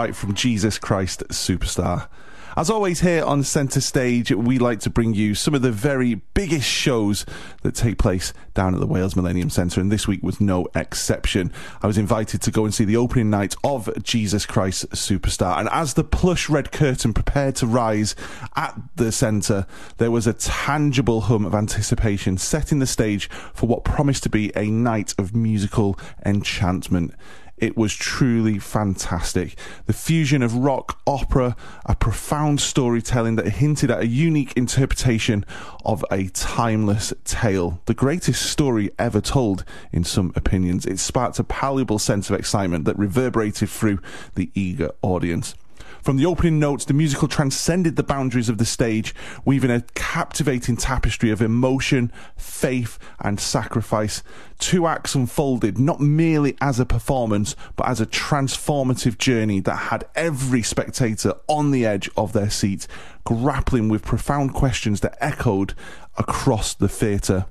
Alright 0.07 0.15
from 0.15 0.35
Jesus 0.35 0.77
Christ 0.77 1.21
Superstar. 1.27 2.07
As 2.55 2.69
always, 2.69 3.01
here 3.01 3.25
on 3.25 3.43
Centre 3.43 3.81
Stage, 3.81 4.31
we 4.31 4.57
like 4.57 4.79
to 4.79 4.89
bring 4.89 5.13
you 5.13 5.35
some 5.35 5.53
of 5.53 5.61
the 5.61 5.71
very 5.71 6.15
biggest 6.33 6.65
shows 6.65 7.25
that 7.63 7.75
take 7.75 7.97
place 7.97 8.31
down 8.53 8.73
at 8.73 8.79
the 8.79 8.87
Wales 8.87 9.17
Millennium 9.17 9.49
Centre, 9.49 9.81
and 9.81 9.91
this 9.91 10.07
week 10.07 10.23
was 10.23 10.39
no 10.39 10.65
exception. 10.73 11.51
I 11.81 11.87
was 11.87 11.97
invited 11.97 12.41
to 12.43 12.51
go 12.51 12.63
and 12.63 12.73
see 12.73 12.85
the 12.85 12.95
opening 12.95 13.29
night 13.29 13.53
of 13.65 13.89
Jesus 14.01 14.45
Christ 14.45 14.89
Superstar, 14.91 15.59
and 15.59 15.67
as 15.73 15.95
the 15.95 16.05
plush 16.05 16.49
red 16.49 16.71
curtain 16.71 17.13
prepared 17.13 17.57
to 17.57 17.67
rise 17.67 18.15
at 18.55 18.79
the 18.95 19.11
centre, 19.11 19.67
there 19.97 20.09
was 20.09 20.25
a 20.25 20.31
tangible 20.31 21.19
hum 21.19 21.45
of 21.45 21.53
anticipation 21.53 22.37
setting 22.37 22.79
the 22.79 22.87
stage 22.87 23.29
for 23.29 23.67
what 23.67 23.83
promised 23.83 24.23
to 24.23 24.29
be 24.29 24.53
a 24.55 24.71
night 24.71 25.13
of 25.17 25.35
musical 25.35 25.99
enchantment. 26.25 27.13
It 27.57 27.75
was 27.75 27.95
truly 27.95 28.59
fantastic. 28.59 29.57
The 29.87 29.93
fusion 29.93 30.43
of 30.43 30.53
rock, 30.53 30.99
opera, 31.07 31.55
a 31.85 31.95
profound 31.95 32.61
storytelling 32.61 33.35
that 33.37 33.47
hinted 33.47 33.89
at 33.89 34.01
a 34.01 34.07
unique 34.07 34.53
interpretation 34.55 35.43
of 35.83 36.05
a 36.11 36.27
timeless 36.27 37.13
tale. 37.23 37.81
The 37.85 37.95
greatest 37.95 38.43
story 38.43 38.91
ever 38.99 39.21
told, 39.21 39.63
in 39.91 40.03
some 40.03 40.33
opinions. 40.35 40.85
It 40.85 40.99
sparked 40.99 41.39
a 41.39 41.43
palpable 41.43 41.99
sense 41.99 42.29
of 42.29 42.37
excitement 42.37 42.85
that 42.85 42.97
reverberated 42.97 43.69
through 43.69 43.99
the 44.35 44.51
eager 44.53 44.91
audience. 45.01 45.55
From 46.01 46.17
the 46.17 46.25
opening 46.25 46.59
notes, 46.59 46.85
the 46.85 46.93
musical 46.93 47.27
transcended 47.27 47.95
the 47.95 48.03
boundaries 48.03 48.49
of 48.49 48.57
the 48.57 48.65
stage, 48.65 49.13
weaving 49.45 49.71
a 49.71 49.81
captivating 49.95 50.77
tapestry 50.77 51.31
of 51.31 51.41
emotion, 51.41 52.11
faith, 52.35 52.97
and 53.19 53.39
sacrifice. 53.39 54.23
Two 54.59 54.87
acts 54.87 55.15
unfolded 55.15 55.77
not 55.77 55.99
merely 55.99 56.55
as 56.61 56.79
a 56.79 56.85
performance, 56.85 57.55
but 57.75 57.87
as 57.87 57.99
a 57.99 58.05
transformative 58.05 59.17
journey 59.17 59.59
that 59.61 59.75
had 59.75 60.05
every 60.15 60.61
spectator 60.61 61.33
on 61.47 61.71
the 61.71 61.85
edge 61.85 62.09
of 62.15 62.33
their 62.33 62.49
seat, 62.49 62.87
grappling 63.23 63.89
with 63.89 64.03
profound 64.03 64.53
questions 64.53 65.01
that 65.01 65.17
echoed 65.19 65.73
across 66.17 66.73
the 66.73 66.89
theatre. 66.89 67.45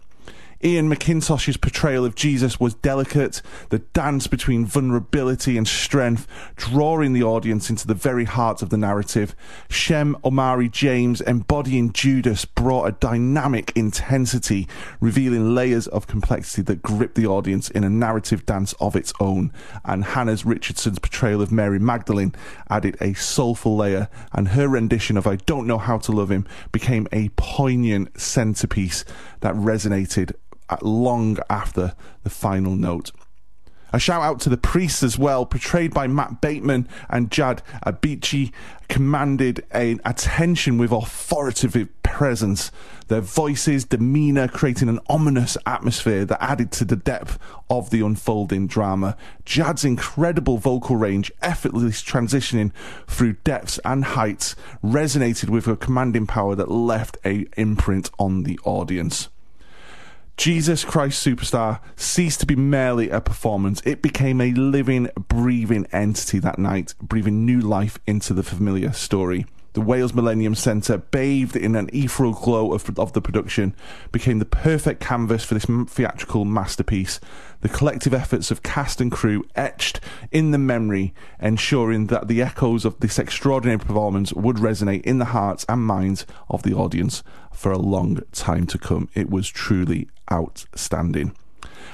Ian 0.67 0.91
McIntosh's 0.91 1.57
portrayal 1.57 2.05
of 2.05 2.17
Jesus 2.17 2.59
was 2.59 2.75
delicate, 2.75 3.41
the 3.69 3.79
dance 3.79 4.27
between 4.27 4.67
vulnerability 4.67 5.57
and 5.57 5.69
strength, 5.69 6.27
drawing 6.57 7.13
the 7.13 7.23
audience 7.23 7.71
into 7.71 7.87
the 7.87 7.95
very 7.95 8.25
heart 8.25 8.63
of 8.63 8.71
the 8.71 8.77
narrative. 8.77 9.37
Shem 9.71 10.17
Omari 10.25 10.69
James 10.69 11.21
embodying 11.21 11.93
Judas 11.93 12.45
brought 12.45 12.89
a 12.89 12.97
dynamic 12.99 13.71
intensity, 13.77 14.67
revealing 14.99 15.55
layers 15.55 15.87
of 15.87 16.09
complexity 16.09 16.63
that 16.63 16.83
gripped 16.83 17.15
the 17.15 17.29
audience 17.29 17.71
in 17.71 17.85
a 17.85 17.89
narrative 17.89 18.45
dance 18.45 18.73
of 18.81 18.97
its 18.97 19.13
own. 19.21 19.53
And 19.85 20.03
Hannah's 20.03 20.45
Richardson's 20.45 20.99
portrayal 20.99 21.43
of 21.43 21.53
Mary 21.53 21.79
Magdalene 21.79 22.35
added 22.69 22.97
a 23.01 23.15
soulful 23.15 23.77
layer, 23.77 24.09
and 24.33 24.49
her 24.49 24.67
rendition 24.67 25.17
of 25.17 25.29
I 25.29 25.37
Don't 25.37 25.69
Know 25.69 25.79
How 25.79 25.99
to 25.99 26.11
Love 26.11 26.33
Him 26.33 26.45
became 26.73 27.07
a 27.13 27.29
poignant 27.37 28.21
centerpiece 28.21 29.05
that 29.43 29.55
resonated 29.55 30.33
long 30.83 31.39
after 31.49 31.95
the 32.23 32.31
final 32.31 32.77
note. 32.77 33.13
A 33.93 34.01
shout 34.01 34.23
out 34.23 34.41
to 34.41 34.51
the 34.51 34.57
priests 34.57 35.03
as 35.03 35.17
well, 35.17 35.47
portrayed 35.47 35.95
by 35.95 36.07
Matt 36.07 36.41
Bateman 36.41 36.89
and 37.09 37.31
Jad 37.31 37.63
Habchi, 37.87 38.53
commanded 38.89 39.65
an 39.71 40.01
attention 40.05 40.77
with 40.77 40.91
authoritative 40.91 41.89
presence. 42.03 42.73
Their 43.07 43.21
voices, 43.21 43.85
demeanour, 43.85 44.49
creating 44.49 44.89
an 44.89 44.99
ominous 45.09 45.57
atmosphere 45.65 46.25
that 46.25 46.43
added 46.43 46.73
to 46.73 46.85
the 46.85 46.97
depth 46.97 47.39
of 47.71 47.91
the 47.91 48.05
unfolding 48.05 48.67
drama. 48.67 49.17
Jad's 49.45 49.85
incredible 49.85 50.59
vocal 50.59 50.97
range, 50.97 51.31
effortlessly 51.41 51.91
transitioning 51.91 52.73
through 53.07 53.35
depths 53.45 53.79
and 53.85 54.05
heights, 54.05 54.57
resonated 54.83 55.49
with 55.49 55.67
her 55.67 55.77
commanding 55.77 56.27
power 56.27 56.57
that 56.57 56.71
left 56.71 57.19
a 57.25 57.47
imprint 57.57 58.11
on 58.19 58.43
the 58.43 58.59
audience. 58.65 59.29
Jesus 60.37 60.85
Christ 60.85 61.27
Superstar 61.27 61.81
ceased 61.97 62.41
to 62.41 62.47
be 62.47 62.57
merely 62.57 63.09
a 63.09 63.23
performance. 63.23 63.81
It 63.87 64.03
became 64.03 64.41
a 64.43 64.53
living, 64.53 65.09
breathing 65.29 65.87
entity 65.93 66.39
that 66.41 66.59
night, 66.59 66.95
breathing 67.01 67.47
new 67.47 67.59
life 67.59 67.99
into 68.07 68.35
the 68.35 68.43
familiar 68.43 68.93
story. 68.93 69.47
The 69.73 69.81
Wales 69.81 70.13
Millennium 70.13 70.55
Centre, 70.55 70.99
bathed 70.99 71.57
in 71.57 71.75
an 71.75 71.89
ethereal 71.93 72.35
glow 72.35 72.75
of, 72.75 72.99
of 72.99 73.15
the 73.15 73.23
production, 73.23 73.75
became 74.13 74.39
the 74.39 74.45
perfect 74.45 75.01
canvas 75.01 75.43
for 75.43 75.55
this 75.55 75.67
theatrical 75.89 76.45
masterpiece. 76.45 77.19
The 77.63 77.69
collective 77.69 78.15
efforts 78.15 78.51
of 78.51 78.63
cast 78.63 79.01
and 79.01 79.11
crew 79.11 79.45
etched 79.55 80.01
in 80.31 80.51
the 80.51 80.59
memory, 80.59 81.15
ensuring 81.41 82.07
that 82.09 82.29
the 82.29 82.43
echoes 82.43 82.85
of 82.85 83.01
this 83.01 83.19
extraordinary 83.19 83.79
performance 83.79 84.33
would 84.33 84.57
resonate 84.57 85.03
in 85.03 85.19
the 85.19 85.27
hearts 85.27 85.65
and 85.69 85.83
minds 85.83 86.27
of 86.49 86.63
the 86.63 86.75
audience 86.75 87.23
for 87.53 87.73
a 87.73 87.79
long 87.79 88.21
time 88.33 88.67
to 88.67 88.79
come. 88.79 89.09
It 89.15 89.31
was 89.31 89.49
truly 89.49 90.09
outstanding. 90.31 91.35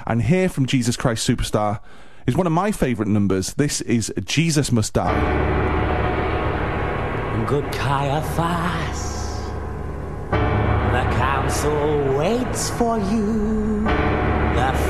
And 0.07 0.23
here 0.23 0.49
from 0.49 0.67
Jesus 0.67 0.97
Christ 0.97 1.29
Superstar 1.29 1.81
is 2.27 2.37
one 2.37 2.47
of 2.47 2.53
my 2.53 2.73
favourite 2.73 3.09
numbers. 3.09 3.55
This 3.55 3.81
is 3.83 4.13
Jesus 4.25 4.73
Must 4.73 4.93
Die. 4.93 5.73
Good 7.47 7.73
Caiaphas, 7.73 9.41
the 10.31 11.05
council 11.17 12.17
waits 12.17 12.71
for 12.71 12.99
you. 12.99 14.12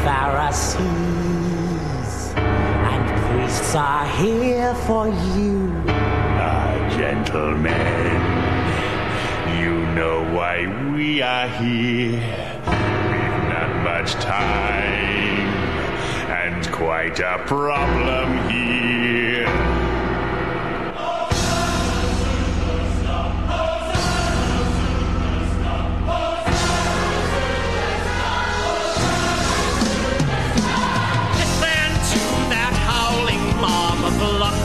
Pharisees 0.04 0.82
and 2.36 3.04
priests 3.24 3.74
are 3.76 4.06
here 4.18 4.74
for 4.86 5.06
you. 5.06 5.72
Ah, 5.86 6.74
gentlemen, 6.98 8.20
you 9.60 9.86
know 9.94 10.24
why 10.34 10.66
we 10.92 11.22
are 11.22 11.46
here. 11.46 12.20
We've 12.66 13.44
not 13.54 13.70
much 13.84 14.14
time 14.14 15.46
and 16.30 16.72
quite 16.72 17.20
a 17.20 17.38
problem 17.46 18.48
here. 18.50 19.01
Mob 34.22 34.61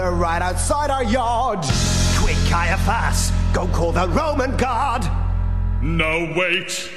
they're 0.00 0.12
right 0.12 0.40
outside 0.40 0.88
our 0.88 1.04
yard. 1.04 1.58
Quick, 2.16 2.36
Caiaphas, 2.48 3.32
go 3.52 3.66
call 3.66 3.92
the 3.92 4.08
Roman 4.08 4.56
guard. 4.56 5.02
No, 5.82 6.32
wait. 6.34 6.90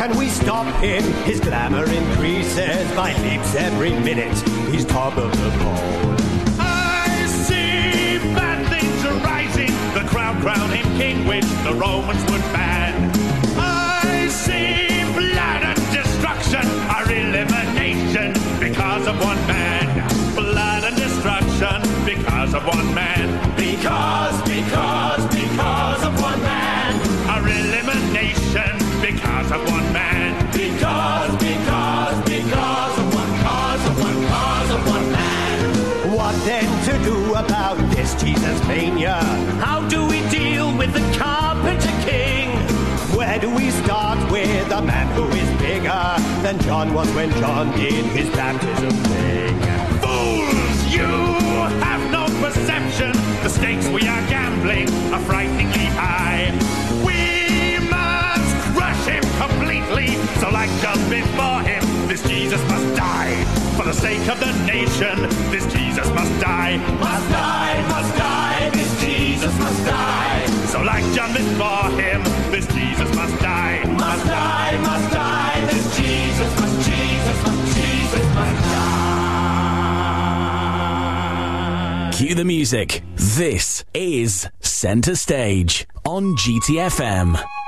Can 0.00 0.16
we 0.16 0.28
stop 0.28 0.66
him? 0.82 1.02
His 1.24 1.40
glamour 1.40 1.84
increases 1.84 2.90
by 2.96 3.12
leaps 3.20 3.54
every 3.54 3.90
minute. 3.90 4.34
He's 4.72 4.86
top 4.86 5.18
of 5.18 5.30
the 5.30 5.50
poll. 5.60 6.16
I 6.58 7.26
see 7.44 8.16
bad 8.32 8.60
things 8.72 9.04
arising. 9.04 9.74
The 9.92 10.08
crowd 10.08 10.40
crown 10.40 10.70
him 10.70 10.86
king, 10.96 11.26
which 11.26 11.44
the 11.64 11.74
Romans 11.74 12.22
would 12.30 12.40
ban. 12.50 13.12
I 13.58 14.26
see 14.28 15.04
blood 15.12 15.62
and 15.68 15.80
destruction, 15.92 16.64
our 16.96 17.04
elimination 17.12 18.32
because 18.58 19.06
of 19.06 19.20
one 19.20 19.40
man. 19.46 20.08
Blood 20.34 20.84
and 20.84 20.96
destruction 20.96 21.78
because 22.06 22.54
of 22.54 22.66
one 22.66 22.94
man. 22.94 23.29
Than 46.42 46.58
John 46.60 46.94
was 46.94 47.08
when 47.14 47.30
John 47.32 47.70
did 47.76 48.04
his 48.16 48.28
baptism 48.30 48.90
thing? 48.90 49.54
Fools, 50.00 50.94
you 50.94 51.06
have 51.84 52.02
no 52.10 52.24
perception. 52.40 53.12
The 53.42 53.48
stakes 53.48 53.86
we 53.88 54.08
are 54.08 54.22
gambling 54.28 54.88
are 55.12 55.20
frighteningly 55.20 55.86
high. 55.96 56.50
We 57.04 57.78
must 57.88 58.56
crush 58.74 59.04
him 59.06 59.22
completely. 59.38 60.16
So, 60.40 60.50
like 60.50 60.70
John 60.80 60.98
before 61.08 61.60
him, 61.62 61.82
this 62.08 62.22
Jesus 62.22 62.60
must 62.68 62.96
die. 62.96 63.44
For 63.76 63.84
the 63.84 63.94
sake 63.94 64.26
of 64.28 64.40
the 64.40 64.52
nation, 64.66 65.16
this 65.50 65.66
Jesus 65.72 66.08
must 66.10 66.40
die. 66.40 66.78
Must 66.98 67.30
die, 67.30 67.88
must 67.88 68.16
die. 68.16 68.70
This 68.72 69.00
Jesus 69.00 69.58
must 69.58 69.86
die. 69.86 70.39
So, 70.80 70.86
like 70.86 71.04
John 71.12 71.34
before 71.34 71.90
him, 72.00 72.22
this 72.50 72.66
Jesus 72.68 73.14
must 73.14 73.38
die. 73.42 73.84
Must 73.84 74.24
die, 74.24 74.78
must 74.78 75.12
die. 75.12 75.60
This 75.66 75.94
Jesus 75.98 76.58
must, 76.58 76.88
Jesus 76.88 77.42
must, 77.44 77.76
Jesus 77.76 78.34
must 78.34 78.62
die. 78.64 78.90
Cue 82.14 82.34
the 82.34 82.46
music. 82.46 83.02
This 83.14 83.84
is 83.92 84.48
Center 84.60 85.16
Stage 85.16 85.86
on 86.06 86.34
GTFM. 86.36 87.59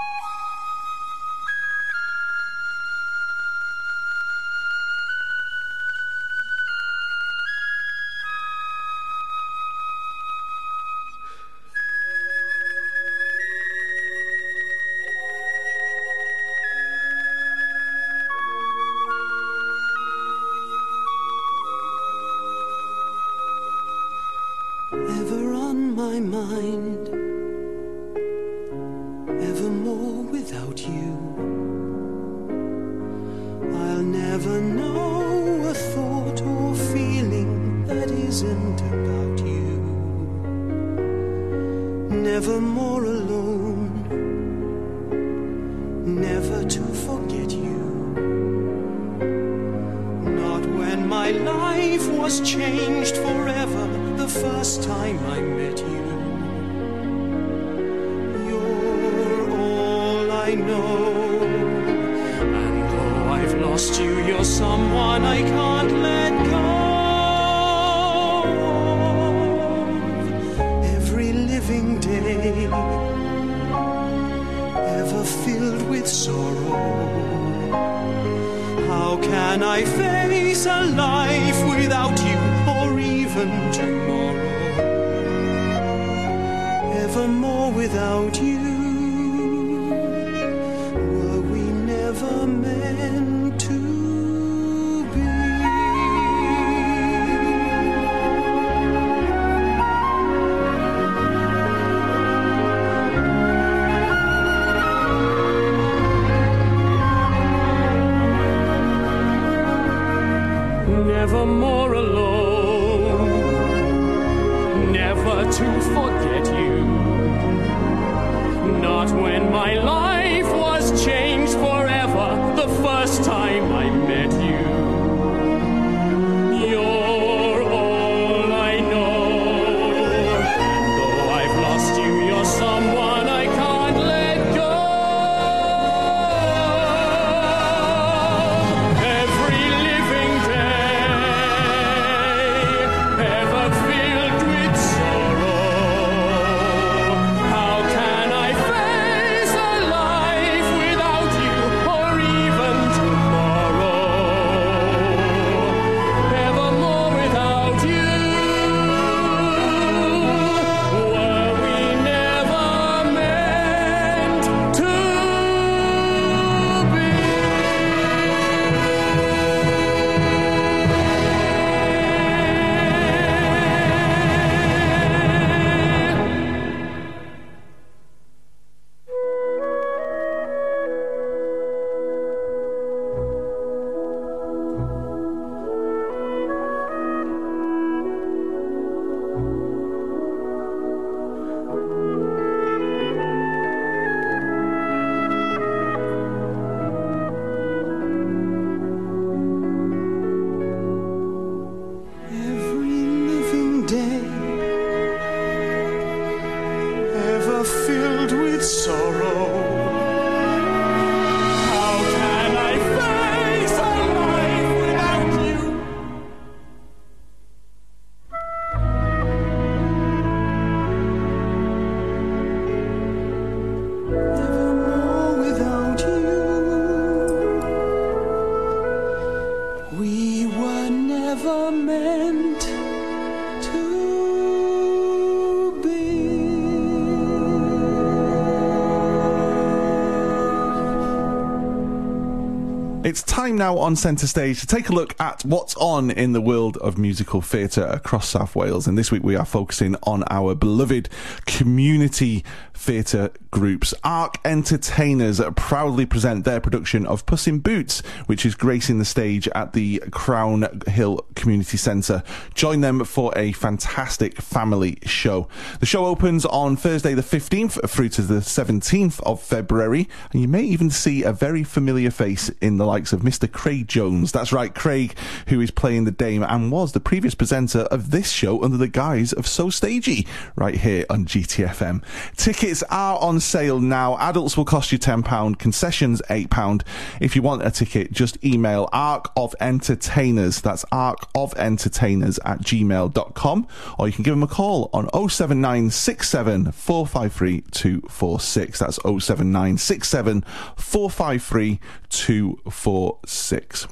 Time 243.53 243.59
now 243.59 243.77
on 243.77 243.95
centre 243.95 244.27
stage 244.27 244.61
to 244.61 244.67
take 244.67 244.89
a 244.89 244.93
look 244.93 245.15
at 245.21 245.45
what's 245.45 245.75
on 245.77 246.11
in 246.11 246.33
the 246.33 246.41
world 246.41 246.79
of 246.79 246.97
musical 246.97 247.43
theatre 247.43 247.85
across 247.85 248.29
South 248.29 248.57
Wales. 248.57 248.87
And 248.87 248.97
this 248.97 249.11
week 249.13 249.23
we 249.23 249.37
are 249.37 249.45
focusing 249.45 249.95
on 250.05 250.25
our 250.31 250.55
beloved 250.55 251.11
community 251.45 252.45
theatre 252.73 253.31
groups. 253.53 253.95
Arc 254.03 254.39
Entertainers 254.45 255.41
proudly 255.55 256.07
present 256.07 256.45
their 256.45 256.61
production 256.61 257.07
of 257.07 257.25
Puss 257.27 257.47
in 257.47 257.61
Boots, 257.61 258.01
which 258.27 258.45
is 258.45 258.57
gracing 258.57 258.99
the 258.99 259.05
stage 259.05 259.47
at 259.55 259.75
the 259.75 260.03
Crown 260.11 260.67
Hill 260.89 261.25
Community 261.37 261.77
Centre. 261.77 262.25
Join 262.55 262.81
them 262.81 263.05
for 263.05 263.33
a 263.37 263.53
fantastic 263.53 264.41
family 264.41 264.99
show. 265.05 265.47
The 265.79 265.87
show 265.87 266.07
opens 266.07 266.45
on 266.47 266.77
Thursday 266.77 267.15
the 267.15 267.23
15th 267.23 267.89
through 267.89 268.09
to 268.11 268.23
the 268.23 268.41
17th 268.41 269.21
of 269.21 269.41
February, 269.41 270.09
and 270.33 270.41
you 270.41 270.49
may 270.49 270.63
even 270.63 270.91
see 270.91 271.23
a 271.23 271.33
very 271.33 271.63
familiar 271.63 272.11
face 272.11 272.49
in 272.61 272.79
the 272.79 272.87
likes 272.87 273.13
of 273.13 273.21
Mr. 273.21 273.51
Craig 273.51 273.87
Jones. 273.87 274.33
That's 274.33 274.53
right, 274.53 274.75
Craig, 274.75 275.15
who 275.49 275.61
is 275.61 275.71
playing 275.71 276.05
the 276.05 276.11
Dame 276.11 276.43
and 276.43 276.73
was 276.73 276.93
the 276.93 277.01
previous 277.01 277.35
presenter 277.35 277.81
of 277.91 278.11
this 278.11 278.31
show 278.31 278.65
under 278.65 278.79
the 278.79 278.89
guise 278.89 279.35
of 279.35 279.47
So 279.47 279.69
Stagey, 279.69 280.27
right 280.57 280.75
here 280.75 281.05
on 281.11 281.27
GTFM. 281.27 282.03
Tickets 282.37 282.83
are 282.85 283.19
on 283.19 283.42
sale 283.43 283.81
now. 283.81 284.17
Adults 284.19 284.57
will 284.57 284.65
cost 284.65 284.93
you 284.93 284.99
£10, 284.99 285.59
concessions 285.59 286.23
£8. 286.31 286.83
If 287.21 287.37
you 287.37 287.43
want 287.43 287.67
a 287.67 287.71
ticket, 287.71 288.13
just 288.13 288.43
email 288.45 288.89
Arc 288.93 289.31
of 289.37 289.55
Entertainers. 289.61 290.61
That's 290.61 290.85
Arc 290.93 291.29
of 291.35 291.55
Entertainers 291.57 292.39
at 292.45 292.61
gmail.com, 292.61 293.67
or 293.99 294.07
you 294.07 294.13
can 294.13 294.23
give 294.23 294.33
them 294.33 294.43
a 294.43 294.49
call 294.49 294.91
on 294.93 295.09
07967 295.29 296.73
453 296.73 297.61
246. 297.71 298.79
That's 298.79 298.97
07967 299.03 300.43
453 300.77 301.81
246. 302.09 303.89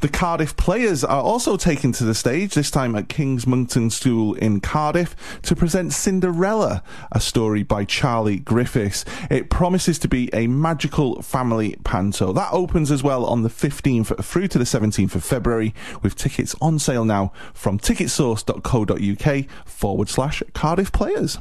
The 0.00 0.08
Cardiff 0.08 0.56
Players 0.56 1.04
are 1.04 1.22
also 1.22 1.56
taken 1.56 1.92
to 1.92 2.04
the 2.04 2.14
stage, 2.14 2.54
this 2.54 2.70
time 2.70 2.94
at 2.94 3.08
King's 3.08 3.46
Monkton 3.46 3.90
School 3.90 4.34
in 4.34 4.60
Cardiff, 4.60 5.14
to 5.42 5.56
present 5.56 5.92
Cinderella, 5.92 6.82
a 7.10 7.20
story 7.20 7.62
by 7.62 7.84
Charlie 7.84 8.38
Griffiths. 8.38 9.04
It 9.30 9.50
promises 9.50 9.98
to 10.00 10.08
be 10.08 10.28
a 10.32 10.46
magical 10.46 11.22
family 11.22 11.76
panto. 11.84 12.32
That 12.32 12.52
opens 12.52 12.90
as 12.90 13.02
well 13.02 13.24
on 13.24 13.42
the 13.42 13.48
15th 13.48 14.24
through 14.24 14.48
to 14.48 14.58
the 14.58 14.64
17th 14.64 15.14
of 15.14 15.24
February, 15.24 15.74
with 16.02 16.16
tickets 16.16 16.54
on 16.60 16.78
sale 16.78 17.04
now 17.04 17.32
from 17.54 17.78
ticketsource.co.uk 17.78 19.66
forward 19.66 20.08
slash 20.08 20.42
Cardiff 20.54 20.92
Players. 20.92 21.38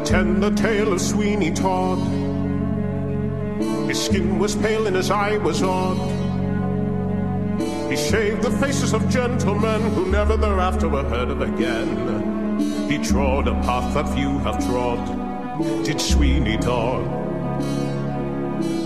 Attend 0.00 0.42
the 0.42 0.50
tale 0.52 0.94
of 0.94 1.00
Sweeney 1.00 1.52
Todd. 1.52 1.98
His 3.86 4.02
skin 4.02 4.38
was 4.38 4.56
pale 4.56 4.86
and 4.86 4.96
his 4.96 5.10
eye 5.10 5.36
was 5.36 5.62
odd. 5.62 5.98
He 7.90 7.96
shaved 7.96 8.40
the 8.40 8.50
faces 8.50 8.94
of 8.94 9.06
gentlemen 9.10 9.82
who 9.92 10.06
never 10.06 10.38
thereafter 10.38 10.88
were 10.88 11.04
heard 11.04 11.28
of 11.28 11.42
again. 11.42 12.88
He 12.88 12.96
trod 12.96 13.46
a 13.46 13.52
path 13.60 13.92
that 13.92 14.08
few 14.14 14.38
have 14.38 14.66
trod, 14.66 15.84
did 15.84 16.00
Sweeney 16.00 16.56
Todd, 16.56 17.04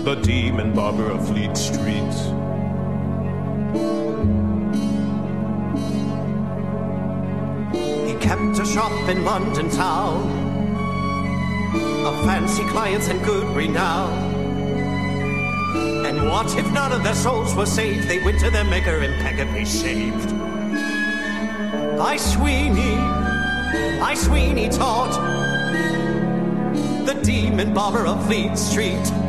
the 0.03 0.15
demon 0.15 0.73
barber 0.73 1.09
of 1.09 1.25
Fleet 1.25 1.55
Street. 1.55 2.13
He 8.05 8.13
kept 8.19 8.59
a 8.59 8.65
shop 8.65 9.09
in 9.09 9.23
London 9.23 9.69
town 9.69 10.44
of 12.05 12.23
fancy 12.23 12.63
clients 12.65 13.07
and 13.07 13.23
good 13.25 13.47
renown. 13.55 14.13
And 16.05 16.29
what 16.29 16.55
if 16.55 16.71
none 16.71 16.91
of 16.91 17.03
their 17.03 17.15
souls 17.15 17.55
were 17.55 17.65
saved? 17.65 18.07
They 18.07 18.23
went 18.23 18.39
to 18.41 18.51
their 18.51 18.63
maker 18.63 19.01
impeccably 19.01 19.65
shaved. 19.65 20.29
By 21.97 22.17
Sweeney, 22.17 22.95
by 23.99 24.13
Sweeney 24.15 24.69
Todd, 24.69 25.13
the 27.07 27.19
demon 27.23 27.73
barber 27.73 28.05
of 28.05 28.23
Fleet 28.27 28.55
Street. 28.55 29.24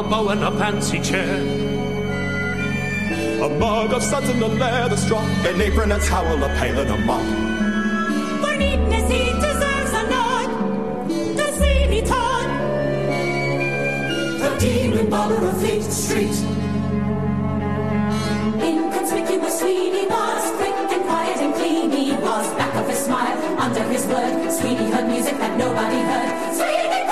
A 0.00 0.02
bow 0.02 0.28
and 0.30 0.42
a 0.42 0.50
fancy 0.52 0.98
chair. 0.98 1.36
A 3.44 3.48
mug 3.58 3.92
of 3.92 4.02
suds 4.02 4.30
and 4.30 4.42
a 4.42 4.46
leather 4.46 4.96
straw. 4.96 5.20
An 5.44 5.60
apron, 5.60 5.92
a 5.92 5.98
towel, 5.98 6.42
a 6.42 6.48
pail, 6.56 6.78
and 6.78 6.90
a 6.90 6.96
mop. 6.96 7.20
For 8.40 8.56
neatness 8.56 9.10
he 9.10 9.24
deserves 9.44 9.92
a 10.00 10.04
nod. 10.08 10.48
The 11.36 11.52
Sweeney 11.52 12.00
Todd. 12.00 12.48
The 14.40 14.56
demon 14.58 15.10
barber 15.10 15.46
of 15.46 15.58
Fleet 15.60 15.82
Street. 15.82 16.36
Inconspicuous 18.68 19.60
Sweeney 19.60 20.06
was, 20.06 20.50
quick 20.56 20.76
and 20.96 21.04
quiet 21.04 21.38
and 21.44 21.54
clean 21.56 21.90
he 21.90 22.12
was. 22.12 22.46
Back 22.54 22.74
of 22.74 22.88
his 22.88 23.00
smile, 23.00 23.36
under 23.60 23.82
his 23.82 24.06
word, 24.06 24.50
Sweeney 24.50 24.90
heard 24.90 25.08
music 25.08 25.36
that 25.36 25.58
nobody 25.58 26.00
heard. 26.00 26.54
Sweeney 26.54 27.04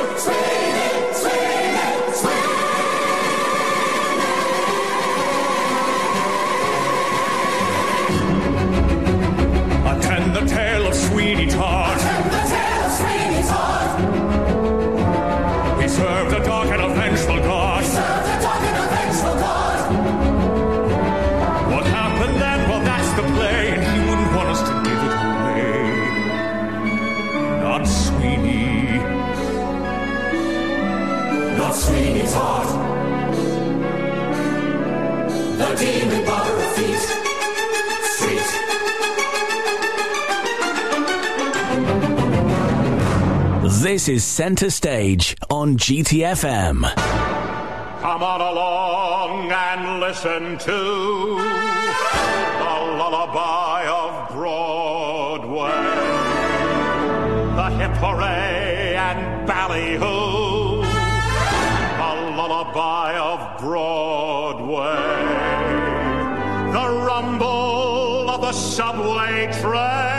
This 43.99 44.07
is 44.07 44.23
Centre 44.23 44.69
Stage 44.69 45.35
on 45.49 45.75
GTFM. 45.75 46.89
Come 47.99 48.23
on 48.23 48.39
along 48.39 49.51
and 49.51 49.99
listen 49.99 50.57
to 50.57 50.71
the 52.61 52.75
lullaby 52.95 53.85
of 53.87 54.29
Broadway. 54.31 55.83
The 57.57 57.69
hip 57.77 57.91
hooray 57.97 58.95
and 58.95 59.45
ballyhoo. 59.45 60.79
The 61.99 62.13
lullaby 62.37 63.17
of 63.17 63.59
Broadway. 63.59 64.95
The 66.71 66.89
rumble 67.05 68.29
of 68.29 68.39
the 68.39 68.53
subway 68.53 69.51
train. 69.61 70.18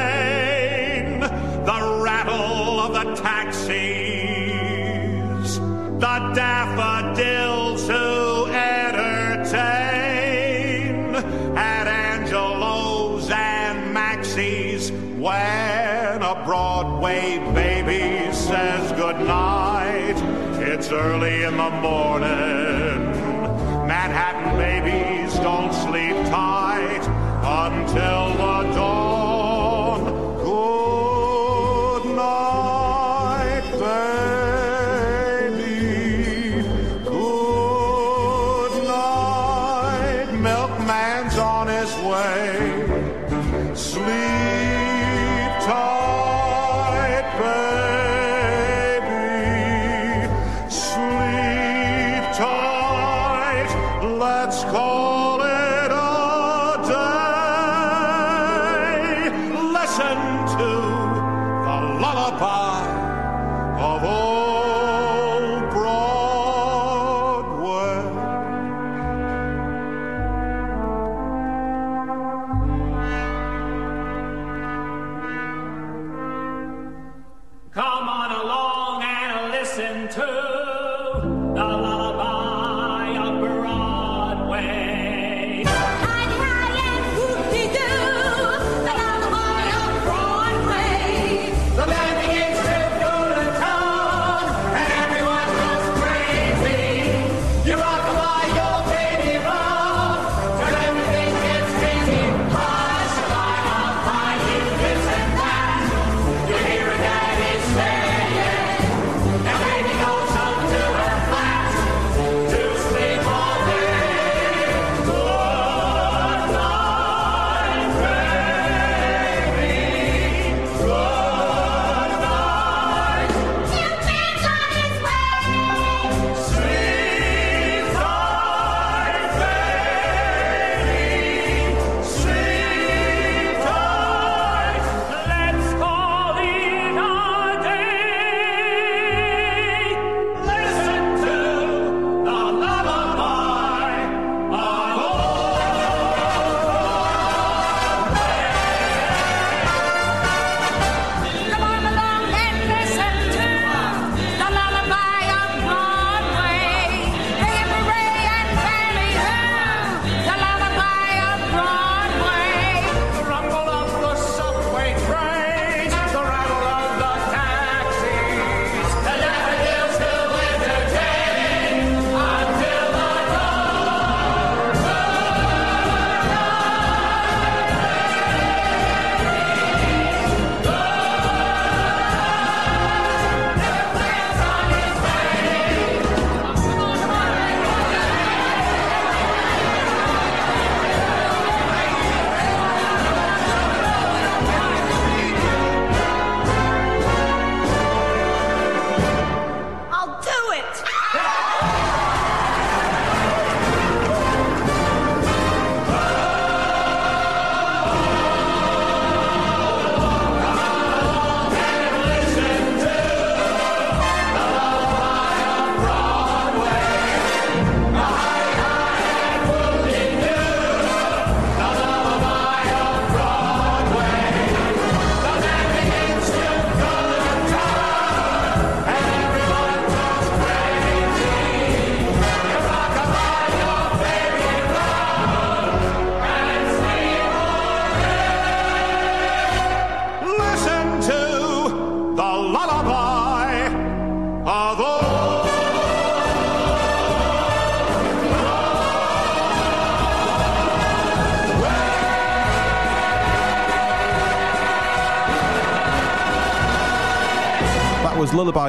Early 20.93 21.45
in 21.45 21.57
the 21.57 21.71
morning. 21.71 22.27
Manhattan 23.87 24.59
babies 24.59 25.39
don't 25.39 25.73
sleep. 25.73 25.90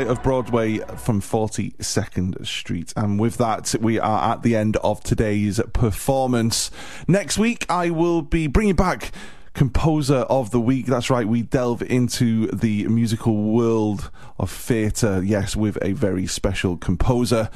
Of 0.07 0.23
Broadway 0.23 0.79
from 0.97 1.21
42nd 1.21 2.45
Street. 2.45 2.93
And 2.95 3.19
with 3.19 3.37
that, 3.37 3.75
we 3.79 3.99
are 3.99 4.33
at 4.33 4.43
the 4.43 4.55
end 4.55 4.77
of 4.77 5.01
today's 5.03 5.59
performance. 5.73 6.71
Next 7.07 7.37
week, 7.37 7.65
I 7.69 7.89
will 7.89 8.21
be 8.21 8.47
bringing 8.47 8.75
back 8.75 9.11
composer 9.53 10.25
of 10.29 10.51
the 10.51 10.59
week. 10.59 10.85
That's 10.85 11.09
right, 11.09 11.27
we 11.27 11.41
delve 11.41 11.81
into 11.83 12.47
the 12.47 12.87
musical 12.87 13.51
world 13.51 14.09
of 14.39 14.49
theatre, 14.49 15.21
yes, 15.23 15.55
with 15.55 15.77
a 15.81 15.93
very 15.93 16.27
special 16.27 16.77
composer 16.77 17.49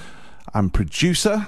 and 0.54 0.74
producer. 0.74 1.48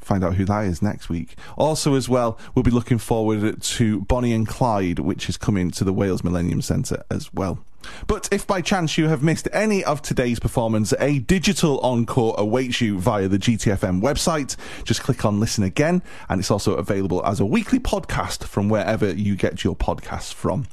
Find 0.00 0.24
out 0.24 0.34
who 0.34 0.44
that 0.46 0.64
is 0.64 0.80
next 0.82 1.08
week. 1.08 1.36
Also, 1.56 1.94
as 1.94 2.08
well, 2.08 2.38
we'll 2.54 2.62
be 2.62 2.70
looking 2.70 2.98
forward 2.98 3.62
to 3.62 4.00
Bonnie 4.02 4.32
and 4.32 4.46
Clyde, 4.46 4.98
which 4.98 5.28
is 5.28 5.36
coming 5.36 5.70
to 5.72 5.84
the 5.84 5.92
Wales 5.92 6.24
Millennium 6.24 6.62
Centre 6.62 7.02
as 7.10 7.32
well. 7.34 7.64
But 8.06 8.28
if 8.32 8.46
by 8.46 8.60
chance 8.60 8.98
you 8.98 9.08
have 9.08 9.22
missed 9.22 9.48
any 9.52 9.84
of 9.84 10.02
today's 10.02 10.38
performance, 10.38 10.92
a 10.98 11.20
digital 11.20 11.78
encore 11.80 12.34
awaits 12.38 12.80
you 12.80 12.98
via 12.98 13.28
the 13.28 13.38
GTFM 13.38 14.00
website. 14.00 14.56
Just 14.84 15.02
click 15.02 15.24
on 15.24 15.40
listen 15.40 15.64
again, 15.64 16.02
and 16.28 16.40
it's 16.40 16.50
also 16.50 16.74
available 16.74 17.24
as 17.24 17.40
a 17.40 17.46
weekly 17.46 17.80
podcast 17.80 18.44
from 18.44 18.68
wherever 18.68 19.12
you 19.12 19.36
get 19.36 19.64
your 19.64 19.76
podcasts 19.76 20.32
from. 20.32 20.66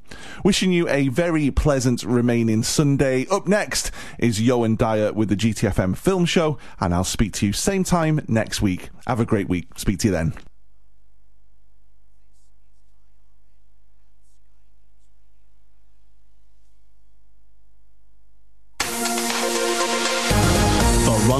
Wishing 0.43 0.72
you 0.72 0.88
a 0.89 1.10
very 1.10 1.51
pleasant 1.51 2.03
remaining 2.03 2.64
Sunday. 2.64 3.26
Up 3.28 3.47
next 3.47 3.91
is 4.20 4.41
Johan 4.41 4.76
Dyer 4.76 5.14
with 5.14 5.30
the 5.30 5.36
GTFM 5.36 5.97
film 5.97 6.26
show, 6.26 6.58
and 6.80 6.93
I'll 6.93 7.03
speak 7.03 7.34
to 7.34 7.45
you 7.45 7.53
same 7.53 7.84
time 7.84 8.22
next 8.28 8.62
week. 8.62 8.89
Have 9.05 9.20
a 9.20 9.26
great 9.26 9.49
week. 9.49 9.68
Speak 9.78 9.99
to 9.99 10.08
you 10.08 10.12
then. 10.12 10.47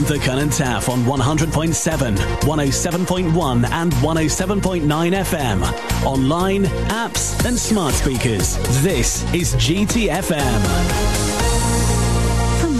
Rhondda 0.08 0.20
Cynon 0.20 0.48
Taf 0.48 0.88
on 0.88 1.00
100.7, 1.02 2.16
107.1 2.16 3.70
and 3.72 3.92
107.9 3.92 4.82
FM. 4.88 6.06
Online, 6.06 6.64
apps 6.64 7.46
and 7.46 7.58
smart 7.58 7.94
speakers. 7.94 8.58
This 8.84 9.24
is 9.34 9.54
GTFM. 9.56 11.47